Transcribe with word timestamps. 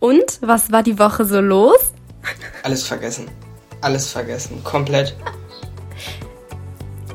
Und 0.00 0.38
was 0.42 0.70
war 0.70 0.84
die 0.84 0.98
Woche 0.98 1.24
so 1.24 1.40
los? 1.40 1.92
Alles 2.62 2.84
vergessen. 2.84 3.28
Alles 3.80 4.12
vergessen. 4.12 4.62
Komplett. 4.62 5.16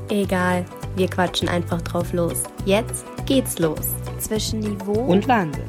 Egal, 0.09 0.65
wir 0.97 1.07
quatschen 1.07 1.47
einfach 1.47 1.81
drauf 1.81 2.11
los. 2.11 2.43
Jetzt 2.65 3.05
geht's 3.25 3.57
los. 3.57 3.87
Zwischen 4.19 4.59
Niveau 4.59 4.99
und 4.99 5.27
Wahnsinn. 5.29 5.63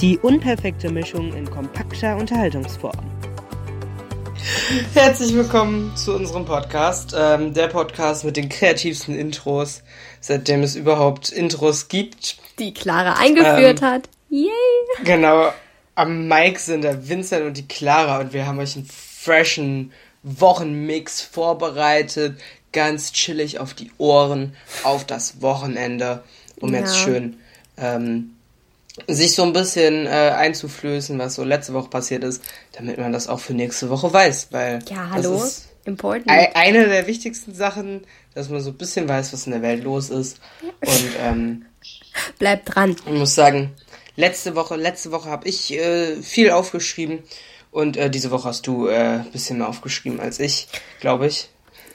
Die 0.00 0.16
unperfekte 0.18 0.90
Mischung 0.90 1.32
in 1.32 1.50
kompakter 1.50 2.16
Unterhaltungsform. 2.16 2.98
Herzlich 4.94 5.34
willkommen 5.34 5.94
zu 5.96 6.14
unserem 6.14 6.44
Podcast. 6.44 7.16
Ähm, 7.18 7.52
der 7.52 7.66
Podcast 7.66 8.24
mit 8.24 8.36
den 8.36 8.48
kreativsten 8.48 9.16
Intros, 9.16 9.82
seitdem 10.20 10.62
es 10.62 10.76
überhaupt 10.76 11.30
Intros 11.30 11.88
gibt. 11.88 12.36
Die 12.60 12.72
Clara 12.72 13.14
eingeführt 13.14 13.82
ähm, 13.82 13.88
hat. 13.88 14.08
Yay! 14.28 14.48
Genau. 15.04 15.50
Am 16.00 16.28
Mic 16.28 16.58
sind 16.58 16.82
der 16.82 17.10
Vincent 17.10 17.44
und 17.44 17.58
die 17.58 17.68
Clara 17.68 18.20
und 18.20 18.32
wir 18.32 18.46
haben 18.46 18.58
euch 18.58 18.74
einen 18.74 18.86
freshen 18.86 19.92
Wochenmix 20.22 21.20
vorbereitet. 21.20 22.40
Ganz 22.72 23.12
chillig 23.12 23.58
auf 23.58 23.74
die 23.74 23.90
Ohren, 23.98 24.56
auf 24.82 25.04
das 25.04 25.42
Wochenende, 25.42 26.24
um 26.58 26.72
ja. 26.72 26.80
jetzt 26.80 26.96
schön 26.96 27.36
ähm, 27.76 28.30
sich 29.08 29.34
so 29.34 29.42
ein 29.42 29.52
bisschen 29.52 30.06
äh, 30.06 30.32
einzuflößen, 30.36 31.18
was 31.18 31.34
so 31.34 31.44
letzte 31.44 31.74
Woche 31.74 31.90
passiert 31.90 32.24
ist, 32.24 32.42
damit 32.72 32.96
man 32.96 33.12
das 33.12 33.28
auch 33.28 33.40
für 33.40 33.52
nächste 33.52 33.90
Woche 33.90 34.10
weiß. 34.10 34.48
Weil 34.52 34.78
ja, 34.88 35.10
hallo, 35.10 35.34
das 35.34 35.42
ist 35.44 35.68
important. 35.84 36.30
Eine 36.30 36.88
der 36.88 37.08
wichtigsten 37.08 37.54
Sachen, 37.54 38.06
dass 38.32 38.48
man 38.48 38.62
so 38.62 38.70
ein 38.70 38.78
bisschen 38.78 39.06
weiß, 39.06 39.34
was 39.34 39.44
in 39.44 39.52
der 39.52 39.60
Welt 39.60 39.84
los 39.84 40.08
ist. 40.08 40.40
Und 40.80 41.10
ähm, 41.20 41.66
bleibt 42.38 42.74
dran. 42.74 42.96
Ich 43.04 43.12
muss 43.12 43.34
sagen, 43.34 43.74
letzte 44.16 44.54
Woche, 44.54 44.76
letzte 44.76 45.12
Woche 45.12 45.28
habe 45.30 45.48
ich 45.48 45.72
äh, 45.72 46.16
viel 46.22 46.50
aufgeschrieben 46.50 47.20
und 47.70 47.96
äh, 47.96 48.10
diese 48.10 48.30
Woche 48.30 48.48
hast 48.48 48.66
du 48.66 48.88
äh, 48.88 49.20
ein 49.20 49.30
bisschen 49.32 49.58
mehr 49.58 49.68
aufgeschrieben 49.68 50.20
als 50.20 50.40
ich, 50.40 50.68
glaube 51.00 51.26
ich. 51.26 51.48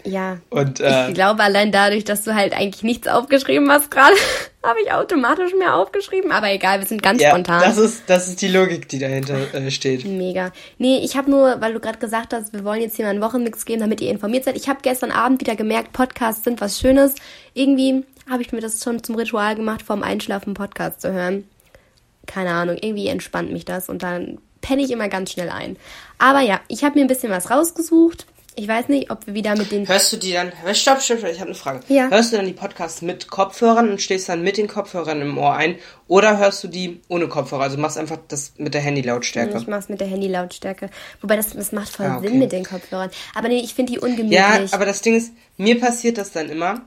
Ja. 0.05 0.37
Und, 0.49 0.79
äh, 0.79 1.09
ich 1.09 1.15
glaube, 1.15 1.43
allein 1.43 1.71
dadurch, 1.71 2.03
dass 2.03 2.23
du 2.23 2.35
halt 2.35 2.53
eigentlich 2.53 2.83
nichts 2.83 3.07
aufgeschrieben 3.07 3.69
hast 3.71 3.89
gerade, 3.89 4.15
habe 4.63 4.79
ich 4.83 4.91
automatisch 4.91 5.53
mehr 5.57 5.75
aufgeschrieben. 5.75 6.31
Aber 6.31 6.51
egal, 6.51 6.79
wir 6.79 6.87
sind 6.87 7.01
ganz 7.01 7.21
ja, 7.21 7.29
spontan. 7.29 7.61
Das 7.61 7.77
ist, 7.77 8.03
das 8.07 8.27
ist 8.27 8.41
die 8.41 8.47
Logik, 8.47 8.87
die 8.87 8.99
dahinter 8.99 9.53
äh, 9.53 9.71
steht. 9.71 10.05
Mega. 10.05 10.51
Nee, 10.77 10.99
ich 11.03 11.17
habe 11.17 11.29
nur, 11.29 11.59
weil 11.59 11.73
du 11.73 11.79
gerade 11.79 11.97
gesagt 11.97 12.33
hast, 12.33 12.53
wir 12.53 12.63
wollen 12.63 12.81
jetzt 12.81 12.95
hier 12.95 13.05
mal 13.05 13.11
einen 13.11 13.21
Wochenmix 13.21 13.65
geben, 13.65 13.81
damit 13.81 13.99
ihr 14.01 14.11
informiert 14.11 14.43
seid. 14.43 14.55
Ich 14.55 14.69
habe 14.69 14.79
gestern 14.81 15.11
Abend 15.11 15.41
wieder 15.41 15.55
gemerkt, 15.55 15.91
Podcasts 15.91 16.43
sind 16.43 16.61
was 16.61 16.79
Schönes. 16.79 17.15
Irgendwie 17.53 18.05
habe 18.29 18.41
ich 18.41 18.51
mir 18.51 18.61
das 18.61 18.83
schon 18.83 19.03
zum 19.03 19.15
Ritual 19.15 19.55
gemacht, 19.55 19.81
vorm 19.81 20.03
Einschlafen 20.03 20.53
Podcast 20.53 21.01
zu 21.01 21.11
hören. 21.11 21.45
Keine 22.25 22.51
Ahnung, 22.51 22.77
irgendwie 22.79 23.07
entspannt 23.07 23.51
mich 23.51 23.65
das 23.65 23.89
und 23.89 24.03
dann 24.03 24.39
penne 24.61 24.83
ich 24.83 24.91
immer 24.91 25.09
ganz 25.09 25.31
schnell 25.31 25.49
ein. 25.49 25.77
Aber 26.17 26.41
ja, 26.41 26.59
ich 26.67 26.83
habe 26.83 26.97
mir 26.97 27.05
ein 27.05 27.07
bisschen 27.07 27.31
was 27.31 27.51
rausgesucht. 27.51 28.25
Ich 28.57 28.69
weiß 28.69 28.87
nicht, 28.87 29.11
ob 29.11 29.27
wir 29.27 29.33
wieder 29.33 29.57
mit 29.57 29.71
den. 29.71 29.85
Hörst 29.85 30.13
du 30.13 30.17
die 30.17 30.31
dann. 30.31 30.53
Stopp, 30.73 31.01
stopp, 31.01 31.19
stopp, 31.19 31.29
ich 31.29 31.39
habe 31.39 31.49
eine 31.49 31.55
Frage. 31.55 31.81
Ja. 31.89 32.09
Hörst 32.09 32.31
du 32.31 32.37
dann 32.37 32.45
die 32.45 32.53
Podcasts 32.53 33.01
mit 33.01 33.27
Kopfhörern 33.27 33.89
und 33.89 34.01
stehst 34.01 34.29
dann 34.29 34.43
mit 34.43 34.57
den 34.57 34.67
Kopfhörern 34.67 35.21
im 35.21 35.37
Ohr 35.37 35.55
ein? 35.55 35.75
Oder 36.07 36.37
hörst 36.37 36.63
du 36.63 36.69
die 36.69 37.01
ohne 37.09 37.27
Kopfhörer? 37.27 37.63
Also 37.63 37.77
machst 37.77 37.97
einfach 37.97 38.17
das 38.29 38.53
mit 38.57 38.73
der 38.73 38.79
Handy-Lautstärke. 38.79 39.57
Ich 39.57 39.67
mach's 39.67 39.89
mit 39.89 39.99
der 39.99 40.07
Handy-Lautstärke. 40.07 40.89
Wobei 41.19 41.35
das, 41.35 41.49
das 41.49 41.73
macht 41.73 41.89
voll 41.89 42.05
ah, 42.05 42.17
okay. 42.17 42.29
Sinn 42.29 42.39
mit 42.39 42.53
den 42.53 42.63
Kopfhörern. 42.63 43.09
Aber 43.35 43.49
nee, 43.49 43.59
ich 43.59 43.73
finde 43.73 43.91
die 43.91 43.99
ungemütlich. 43.99 44.39
Ja, 44.39 44.61
aber 44.71 44.85
das 44.85 45.01
Ding 45.01 45.17
ist, 45.17 45.33
mir 45.57 45.77
passiert 45.77 46.17
das 46.17 46.31
dann 46.31 46.49
immer, 46.49 46.81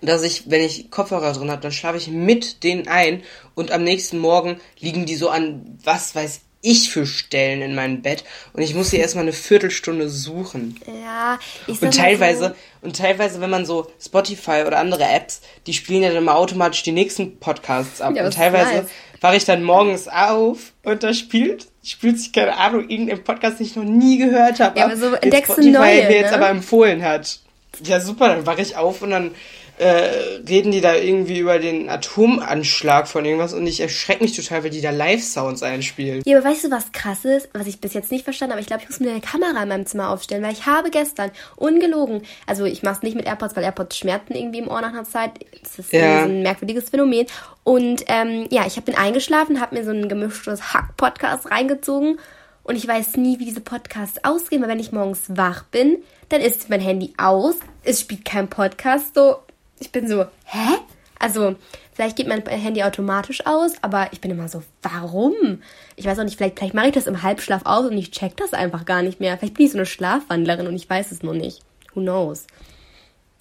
dass 0.00 0.22
ich, 0.22 0.50
wenn 0.50 0.62
ich 0.62 0.90
Kopfhörer 0.90 1.32
drin 1.32 1.50
habe, 1.50 1.62
dann 1.62 1.72
schlafe 1.72 1.98
ich 1.98 2.08
mit 2.08 2.62
denen 2.64 2.88
ein 2.88 3.22
und 3.54 3.72
am 3.72 3.84
nächsten 3.84 4.18
Morgen 4.18 4.60
liegen 4.78 5.06
die 5.06 5.16
so 5.16 5.28
an, 5.28 5.78
was 5.84 6.14
weiß 6.14 6.40
ich 6.62 6.90
für 6.90 7.06
Stellen 7.06 7.62
in 7.62 7.74
meinem 7.74 8.02
Bett 8.02 8.24
und 8.52 8.62
ich 8.62 8.74
muss 8.74 8.90
sie 8.90 8.96
erstmal 8.96 9.22
eine 9.22 9.32
Viertelstunde 9.32 10.08
suchen. 10.08 10.80
Ja, 11.04 11.38
ich 11.66 11.80
Und 11.80 11.94
teilweise, 11.94 12.56
so. 12.80 12.86
und 12.86 12.96
teilweise, 12.96 13.40
wenn 13.40 13.50
man 13.50 13.64
so 13.64 13.90
Spotify 14.04 14.64
oder 14.66 14.78
andere 14.78 15.04
Apps, 15.04 15.42
die 15.66 15.74
spielen 15.74 16.02
ja 16.02 16.08
dann 16.08 16.18
immer 16.18 16.36
automatisch 16.36 16.82
die 16.82 16.92
nächsten 16.92 17.38
Podcasts 17.38 18.00
ab. 18.00 18.14
Ja, 18.16 18.24
und 18.24 18.34
teilweise 18.34 18.88
wache 19.20 19.36
ich 19.36 19.44
dann 19.44 19.62
morgens 19.62 20.08
auf 20.08 20.72
und 20.82 21.02
da 21.02 21.14
spielt, 21.14 21.68
spielt 21.84 22.18
sich, 22.18 22.32
keine 22.32 22.56
Ahnung, 22.56 22.88
irgendein 22.88 23.22
Podcast, 23.22 23.60
den 23.60 23.66
ich 23.66 23.76
noch 23.76 23.84
nie 23.84 24.18
gehört 24.18 24.58
habe. 24.58 24.78
Ja, 24.78 24.86
aber 24.86 24.96
so 24.96 25.14
entdeckst 25.14 25.56
du 25.56 25.70
neue, 25.70 26.04
mir 26.04 26.16
jetzt 26.16 26.30
ne? 26.30 26.36
aber 26.36 26.48
empfohlen 26.48 27.02
hat. 27.02 27.38
Ja, 27.84 28.00
super, 28.00 28.28
dann 28.28 28.46
wache 28.46 28.62
ich 28.62 28.76
auf 28.76 29.02
und 29.02 29.10
dann 29.10 29.32
äh, 29.78 30.40
reden 30.48 30.72
die 30.72 30.80
da 30.80 30.94
irgendwie 30.94 31.38
über 31.38 31.58
den 31.58 31.88
Atomanschlag 31.88 33.08
von 33.08 33.24
irgendwas 33.24 33.52
und 33.52 33.66
ich 33.66 33.80
erschrecke 33.80 34.22
mich 34.22 34.34
total, 34.34 34.64
weil 34.64 34.70
die 34.70 34.80
da 34.80 34.90
Live-Sounds 34.90 35.62
einspielen. 35.62 36.22
Ja, 36.24 36.38
aber 36.38 36.48
weißt 36.48 36.64
du, 36.64 36.70
was 36.70 36.92
krass 36.92 37.24
ist, 37.24 37.48
was 37.52 37.66
ich 37.66 37.80
bis 37.80 37.92
jetzt 37.92 38.10
nicht 38.10 38.24
verstanden 38.24 38.52
habe? 38.52 38.60
Ich 38.60 38.66
glaube, 38.66 38.82
ich 38.82 38.88
muss 38.88 39.00
mir 39.00 39.10
eine 39.10 39.20
Kamera 39.20 39.62
in 39.62 39.68
meinem 39.68 39.86
Zimmer 39.86 40.10
aufstellen, 40.10 40.42
weil 40.42 40.52
ich 40.52 40.66
habe 40.66 40.90
gestern, 40.90 41.30
ungelogen, 41.56 42.22
also 42.46 42.64
ich 42.64 42.82
mache 42.82 42.96
es 42.96 43.02
nicht 43.02 43.16
mit 43.16 43.26
AirPods, 43.26 43.54
weil 43.56 43.64
AirPods 43.64 43.98
schmerzen 43.98 44.34
irgendwie 44.34 44.60
im 44.60 44.68
Ohr 44.68 44.80
nach 44.80 44.90
einer 44.90 45.04
Zeit. 45.04 45.32
Das 45.62 45.78
ist 45.78 45.92
ja. 45.92 46.24
ein 46.24 46.42
merkwürdiges 46.42 46.90
Phänomen. 46.90 47.26
Und 47.62 48.04
ähm, 48.06 48.46
ja, 48.50 48.66
ich 48.66 48.76
habe 48.76 48.86
den 48.86 48.96
eingeschlafen, 48.96 49.60
habe 49.60 49.76
mir 49.76 49.84
so 49.84 49.90
ein 49.90 50.08
gemischtes 50.08 50.72
Hack-Podcast 50.72 51.50
reingezogen 51.50 52.18
und 52.66 52.74
ich 52.74 52.88
weiß 52.88 53.16
nie, 53.16 53.38
wie 53.38 53.44
diese 53.44 53.60
Podcasts 53.60 54.24
ausgehen, 54.24 54.60
weil 54.60 54.68
wenn 54.68 54.80
ich 54.80 54.90
morgens 54.90 55.24
wach 55.28 55.62
bin, 55.64 55.98
dann 56.30 56.40
ist 56.40 56.68
mein 56.68 56.80
Handy 56.80 57.14
aus, 57.16 57.54
es 57.84 58.00
spielt 58.00 58.24
kein 58.24 58.48
Podcast, 58.48 59.14
so 59.14 59.36
ich 59.78 59.92
bin 59.92 60.08
so, 60.08 60.26
hä? 60.44 60.78
Also, 61.18 61.56
vielleicht 61.94 62.16
geht 62.16 62.28
mein 62.28 62.44
Handy 62.46 62.82
automatisch 62.82 63.46
aus, 63.46 63.72
aber 63.80 64.08
ich 64.12 64.20
bin 64.20 64.30
immer 64.30 64.48
so, 64.48 64.62
warum? 64.82 65.62
Ich 65.96 66.04
weiß 66.04 66.18
auch 66.18 66.24
nicht, 66.24 66.36
vielleicht, 66.36 66.58
vielleicht 66.58 66.74
mache 66.74 66.88
ich 66.88 66.94
das 66.94 67.06
im 67.06 67.22
Halbschlaf 67.22 67.62
aus 67.64 67.86
und 67.86 67.96
ich 67.96 68.10
check 68.10 68.36
das 68.36 68.52
einfach 68.52 68.84
gar 68.84 69.02
nicht 69.02 69.18
mehr. 69.18 69.36
Vielleicht 69.38 69.54
bin 69.54 69.66
ich 69.66 69.72
so 69.72 69.78
eine 69.78 69.86
Schlafwandlerin 69.86 70.66
und 70.66 70.76
ich 70.76 70.88
weiß 70.88 71.10
es 71.12 71.22
noch 71.22 71.32
nicht. 71.32 71.60
Who 71.94 72.00
knows? 72.00 72.46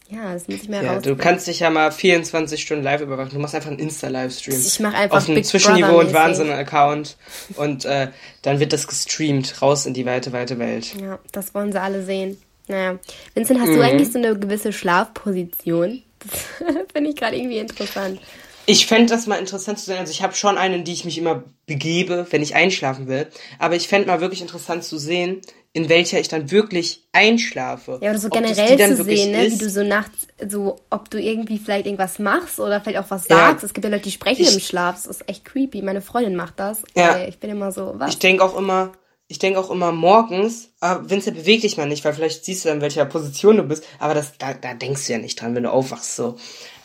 Ja, 0.09 0.33
das 0.33 0.47
muss 0.47 0.61
ich 0.61 0.69
mir 0.69 0.83
ja, 0.83 0.99
Du 0.99 1.15
kannst 1.15 1.47
dich 1.47 1.61
ja 1.61 1.71
mal 1.71 1.91
24 1.91 2.61
Stunden 2.61 2.83
live 2.83 3.01
überwachen. 3.01 3.31
Du 3.33 3.39
machst 3.39 3.55
einfach 3.55 3.71
einen 3.71 3.79
Insta-Livestream. 3.79 4.59
Ich 4.59 4.79
mache 4.79 4.95
einfach 4.95 5.17
Auf 5.17 5.27
einem 5.27 5.43
Zwischenniveau 5.43 5.99
und 5.99 6.13
Wahnsinn-Account. 6.13 7.17
Und 7.55 7.85
äh, 7.85 8.09
dann 8.43 8.59
wird 8.59 8.71
das 8.71 8.87
gestreamt 8.87 9.61
raus 9.61 9.85
in 9.85 9.95
die 9.95 10.05
weite, 10.05 10.31
weite 10.31 10.59
Welt. 10.59 10.93
Ja, 11.01 11.17
das 11.31 11.55
wollen 11.55 11.71
sie 11.71 11.81
alle 11.81 12.03
sehen. 12.03 12.37
Naja. 12.67 12.99
Vincent, 13.33 13.59
hast 13.59 13.69
mhm. 13.69 13.75
du 13.75 13.81
eigentlich 13.81 14.11
so 14.11 14.19
eine 14.19 14.37
gewisse 14.37 14.73
Schlafposition? 14.73 16.03
Das 16.29 16.75
finde 16.93 17.09
ich 17.09 17.15
gerade 17.15 17.37
irgendwie 17.37 17.59
interessant. 17.59 18.19
Ich 18.67 18.87
fände 18.87 19.13
das 19.13 19.27
mal 19.27 19.35
interessant 19.35 19.79
zu 19.79 19.85
sehen. 19.85 19.99
Also 19.99 20.11
ich 20.11 20.23
habe 20.23 20.33
schon 20.33 20.57
eine, 20.57 20.77
in 20.77 20.83
die 20.83 20.93
ich 20.93 21.05
mich 21.05 21.17
immer 21.17 21.43
begebe, 21.67 22.25
wenn 22.31 22.41
ich 22.41 22.55
einschlafen 22.55 23.07
will. 23.07 23.27
Aber 23.59 23.75
ich 23.75 23.87
fände 23.87 24.07
mal 24.07 24.21
wirklich 24.21 24.41
interessant 24.41 24.83
zu 24.83 24.97
sehen, 24.97 25.41
in 25.73 25.89
welcher 25.89 26.19
ich 26.19 26.29
dann 26.29 26.49
wirklich 26.51 27.03
einschlafe. 27.11 27.99
Ja, 28.01 28.11
oder 28.11 28.19
so 28.19 28.29
generell 28.29 28.95
zu 28.95 29.03
sehen, 29.03 29.31
ne? 29.31 29.51
wie 29.51 29.57
du 29.57 29.69
so 29.69 29.83
nachts, 29.83 30.27
so, 30.47 30.77
ob 30.89 31.09
du 31.09 31.21
irgendwie 31.21 31.59
vielleicht 31.59 31.85
irgendwas 31.85 32.17
machst 32.17 32.59
oder 32.59 32.81
vielleicht 32.81 32.97
auch 32.97 33.11
was 33.11 33.25
sagst. 33.25 33.61
Ja, 33.61 33.67
es 33.67 33.73
gibt 33.73 33.83
ja 33.83 33.91
Leute, 33.91 34.03
die 34.03 34.11
sprechen 34.11 34.43
ich, 34.43 34.53
im 34.53 34.59
Schlaf. 34.59 34.95
Das 34.95 35.07
ist 35.07 35.29
echt 35.29 35.45
creepy. 35.45 35.81
Meine 35.81 36.01
Freundin 36.01 36.35
macht 36.35 36.59
das. 36.59 36.81
Ja. 36.95 37.25
Ich 37.27 37.39
bin 37.39 37.51
immer 37.51 37.71
so, 37.71 37.93
was? 37.97 38.09
Ich 38.11 38.19
denke 38.19 38.43
auch 38.43 38.57
immer, 38.57 38.93
ich 39.27 39.39
denke 39.39 39.59
auch 39.59 39.71
immer 39.71 39.91
morgens, 39.91 40.69
ah, 40.79 40.99
Vincent, 41.03 41.37
beweg 41.37 41.61
dich 41.61 41.77
mal 41.77 41.87
nicht, 41.87 42.05
weil 42.05 42.13
vielleicht 42.13 42.45
siehst 42.45 42.65
du 42.65 42.69
in 42.69 42.81
welcher 42.81 43.05
Position 43.05 43.57
du 43.57 43.63
bist, 43.63 43.83
aber 43.99 44.13
das, 44.13 44.37
da, 44.37 44.53
da 44.53 44.73
denkst 44.73 45.07
du 45.07 45.13
ja 45.13 45.19
nicht 45.19 45.41
dran, 45.41 45.55
wenn 45.55 45.63
du 45.63 45.71
aufwachst, 45.71 46.15
so. 46.15 46.35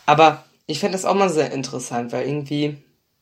Aber 0.05 0.43
ich 0.65 0.79
fände 0.79 0.93
das 0.93 1.05
auch 1.05 1.13
mal 1.13 1.29
sehr 1.29 1.51
interessant, 1.51 2.11
weil 2.11 2.27
irgendwie, 2.27 2.77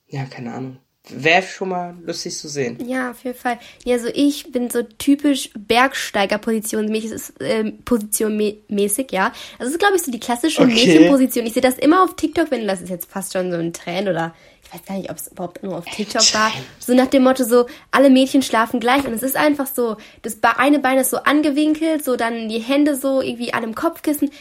ja, 0.08 0.25
keine 0.25 0.53
Ahnung. 0.53 0.78
Wäre 1.12 1.41
schon 1.41 1.69
mal 1.69 1.97
lustig 2.03 2.38
zu 2.38 2.47
sehen. 2.47 2.78
Ja, 2.88 3.12
auf 3.12 3.24
jeden 3.24 3.38
Fall. 3.38 3.58
Ja, 3.84 3.97
so 3.97 4.09
ich 4.13 4.52
bin 4.52 4.69
so 4.69 4.84
typisch 4.84 5.50
Bergsteiger-Position 5.58 6.94
äh, 7.40 7.72
Position 7.84 8.38
mäßig, 8.68 9.12
ja. 9.12 9.34
Also 9.58 9.59
das 9.59 9.72
ist, 9.72 9.79
glaube 9.79 9.96
ich, 9.96 10.03
so 10.03 10.12
die 10.12 10.19
klassische 10.19 10.62
okay. 10.62 10.74
Mädchenposition. 10.74 11.47
Ich 11.47 11.53
sehe 11.53 11.63
das 11.63 11.79
immer 11.79 12.03
auf 12.03 12.16
TikTok, 12.16 12.52
wenn 12.52 12.68
das 12.68 12.81
ist 12.81 12.90
jetzt 12.90 13.09
fast 13.09 13.34
schon 13.34 13.50
so 13.52 13.58
ein 13.58 13.74
Trend 13.74 14.08
oder 14.08 14.35
ich 14.69 14.80
weiß 14.80 14.85
gar 14.85 14.97
nicht, 14.97 15.09
ob 15.09 15.18
es 15.18 15.28
überhaupt 15.28 15.63
nur 15.63 15.78
auf 15.78 15.85
TikTok 15.85 16.22
war, 16.34 16.52
so 16.80 16.94
nach 16.94 17.07
dem 17.07 17.24
Motto 17.24 17.44
so, 17.44 17.66
alle 17.91 18.09
Mädchen 18.09 18.44
schlafen 18.44 18.79
gleich 18.79 19.05
und 19.05 19.14
es 19.14 19.23
ist 19.23 19.35
einfach 19.35 19.67
so, 19.67 19.97
das 20.22 20.38
eine 20.58 20.79
Bein 20.79 20.99
ist 20.99 21.09
so 21.09 21.17
angewinkelt, 21.17 22.03
so 22.05 22.16
dann 22.16 22.49
die 22.49 22.59
Hände 22.59 22.96
so 22.96 23.22
irgendwie 23.22 23.53
an 23.53 23.64
dem 23.64 23.73
Kopfkissen. 23.73 24.32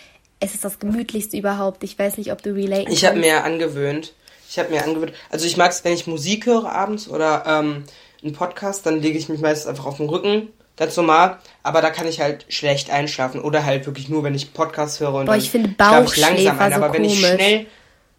Es 0.41 0.55
ist 0.55 0.65
das 0.65 0.79
gemütlichste 0.79 1.37
überhaupt. 1.37 1.83
Ich 1.83 1.99
weiß 1.99 2.19
nicht, 2.19 2.31
ob 2.31 2.43
du 2.43 2.55
relate 2.55 2.91
Ich 2.91 3.05
habe 3.05 3.19
mir 3.19 3.43
angewöhnt, 3.43 4.13
ich 4.49 4.59
habe 4.59 4.71
mir 4.71 4.85
angewöhnt, 4.85 5.13
also 5.31 5.47
ich 5.47 5.57
mag 5.57 5.71
es, 5.71 5.83
wenn 5.85 5.95
ich 5.95 6.07
Musik 6.07 6.47
höre 6.47 6.71
abends 6.71 7.09
oder 7.09 7.45
ähm, 7.47 7.85
einen 8.23 8.33
Podcast, 8.35 8.85
dann 8.85 9.01
lege 9.01 9.19
ich 9.19 9.29
mich 9.29 9.41
meistens 9.41 9.67
einfach 9.67 9.87
auf 9.87 9.97
den 9.97 10.09
Rücken 10.09 10.49
ganz 10.77 10.97
normal, 10.97 11.39
aber 11.63 11.81
da 11.81 11.91
kann 11.91 12.07
ich 12.07 12.21
halt 12.21 12.45
schlecht 12.49 12.91
einschlafen 12.91 13.41
oder 13.41 13.65
halt 13.65 13.87
wirklich 13.87 14.09
nur, 14.09 14.23
wenn 14.25 14.35
ich 14.35 14.53
Podcast 14.53 15.01
höre 15.01 15.15
und 15.15 15.27
Boah, 15.27 15.37
ich 15.37 15.51
finde 15.51 15.71
Bauchschläfer 15.71 16.35
ich 16.35 16.47
langsam 16.47 16.61
ein. 16.61 16.73
Aber 16.75 16.89
so 16.89 16.93
wenn 16.93 17.03
komisch. 17.03 17.21
ich 17.21 17.27
schnell, 17.27 17.67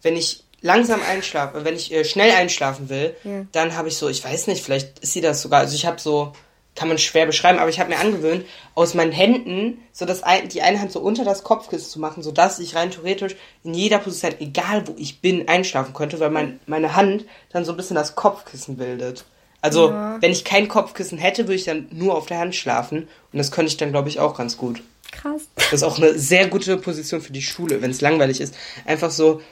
wenn 0.02 0.16
ich 0.16 0.44
langsam 0.62 1.00
einschlafe, 1.02 1.64
wenn 1.64 1.74
ich 1.74 1.92
äh, 1.92 2.04
schnell 2.04 2.32
einschlafen 2.32 2.88
will, 2.88 3.14
ja. 3.24 3.46
dann 3.52 3.76
habe 3.76 3.88
ich 3.88 3.96
so, 3.96 4.08
ich 4.08 4.24
weiß 4.24 4.46
nicht, 4.46 4.62
vielleicht 4.62 4.98
ist 5.00 5.12
sie 5.12 5.20
das 5.20 5.42
sogar, 5.42 5.60
also 5.60 5.74
ich 5.74 5.86
habe 5.86 6.00
so, 6.00 6.32
kann 6.74 6.88
man 6.88 6.98
schwer 6.98 7.26
beschreiben, 7.26 7.58
aber 7.58 7.68
ich 7.68 7.80
habe 7.80 7.90
mir 7.90 7.98
angewöhnt, 7.98 8.44
aus 8.74 8.94
meinen 8.94 9.12
Händen 9.12 9.78
so 9.92 10.04
das 10.04 10.22
ein, 10.22 10.48
die 10.48 10.62
eine 10.62 10.80
Hand 10.80 10.92
so 10.92 11.00
unter 11.00 11.24
das 11.24 11.42
Kopfkissen 11.42 11.90
zu 11.90 12.00
machen, 12.00 12.22
sodass 12.22 12.58
ich 12.58 12.74
rein 12.74 12.90
theoretisch 12.90 13.36
in 13.64 13.74
jeder 13.74 13.98
Position, 13.98 14.34
egal 14.38 14.86
wo 14.86 14.94
ich 14.96 15.20
bin, 15.20 15.48
einschlafen 15.48 15.94
könnte, 15.94 16.20
weil 16.20 16.30
mein, 16.30 16.60
meine 16.66 16.94
Hand 16.94 17.24
dann 17.52 17.64
so 17.64 17.72
ein 17.72 17.76
bisschen 17.76 17.96
das 17.96 18.14
Kopfkissen 18.14 18.76
bildet. 18.76 19.24
Also, 19.62 19.90
ja. 19.90 20.16
wenn 20.20 20.32
ich 20.32 20.44
kein 20.44 20.68
Kopfkissen 20.68 21.18
hätte, 21.18 21.44
würde 21.44 21.56
ich 21.56 21.64
dann 21.64 21.86
nur 21.90 22.16
auf 22.16 22.26
der 22.26 22.38
Hand 22.38 22.54
schlafen. 22.54 23.08
Und 23.32 23.38
das 23.38 23.50
könnte 23.50 23.70
ich 23.70 23.76
dann, 23.76 23.90
glaube 23.90 24.08
ich, 24.08 24.18
auch 24.18 24.34
ganz 24.34 24.56
gut. 24.56 24.82
Krass. 25.12 25.42
Das 25.56 25.72
ist 25.74 25.82
auch 25.82 25.98
eine 25.98 26.18
sehr 26.18 26.46
gute 26.46 26.76
Position 26.78 27.20
für 27.20 27.32
die 27.32 27.42
Schule, 27.42 27.82
wenn 27.82 27.90
es 27.90 28.00
langweilig 28.00 28.40
ist. 28.40 28.54
Einfach 28.86 29.10
so, 29.10 29.42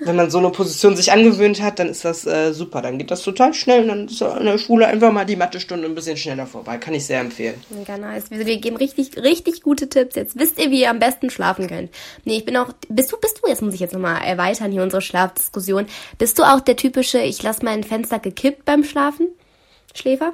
wenn 0.00 0.16
man 0.16 0.30
so 0.30 0.38
eine 0.38 0.50
Position 0.50 0.96
sich 0.96 1.12
angewöhnt 1.12 1.60
hat, 1.60 1.78
dann 1.78 1.88
ist 1.88 2.04
das 2.04 2.26
äh, 2.26 2.52
super. 2.52 2.82
Dann 2.82 2.98
geht 2.98 3.10
das 3.10 3.22
total 3.22 3.54
schnell 3.54 3.82
und 3.82 3.88
dann 3.88 4.06
ist 4.06 4.20
in 4.20 4.44
der 4.44 4.58
Schule 4.58 4.86
einfach 4.86 5.12
mal 5.12 5.24
die 5.24 5.36
Mathestunde 5.36 5.86
ein 5.86 5.94
bisschen 5.94 6.16
schneller 6.16 6.46
vorbei. 6.46 6.78
Kann 6.78 6.94
ich 6.94 7.06
sehr 7.06 7.20
empfehlen. 7.20 7.62
Mega 7.70 7.98
nice. 7.98 8.30
Wir 8.30 8.44
geben 8.56 8.76
richtig, 8.76 9.16
richtig 9.16 9.62
gute 9.62 9.88
Tipps. 9.88 10.16
Jetzt 10.16 10.38
wisst 10.38 10.58
ihr, 10.58 10.70
wie 10.70 10.80
ihr 10.80 10.90
am 10.90 10.98
besten 10.98 11.30
schlafen 11.30 11.68
könnt. 11.68 11.90
Nee, 12.24 12.38
ich 12.38 12.44
bin 12.44 12.56
auch. 12.56 12.72
Bist 12.88 13.12
du, 13.12 13.16
bist 13.18 13.40
du, 13.42 13.48
jetzt 13.48 13.62
muss 13.62 13.74
ich 13.74 13.80
jetzt 13.80 13.92
nochmal 13.92 14.22
erweitern 14.22 14.72
hier 14.72 14.82
unsere 14.82 15.02
Schlafdiskussion. 15.02 15.86
Bist 16.18 16.38
du 16.38 16.44
auch 16.44 16.60
der 16.60 16.76
typische, 16.76 17.20
ich 17.20 17.42
lasse 17.42 17.64
mein 17.64 17.84
Fenster 17.84 18.18
gekippt 18.18 18.64
beim 18.64 18.84
Schlafen? 18.84 19.28
Schläfer? 19.94 20.32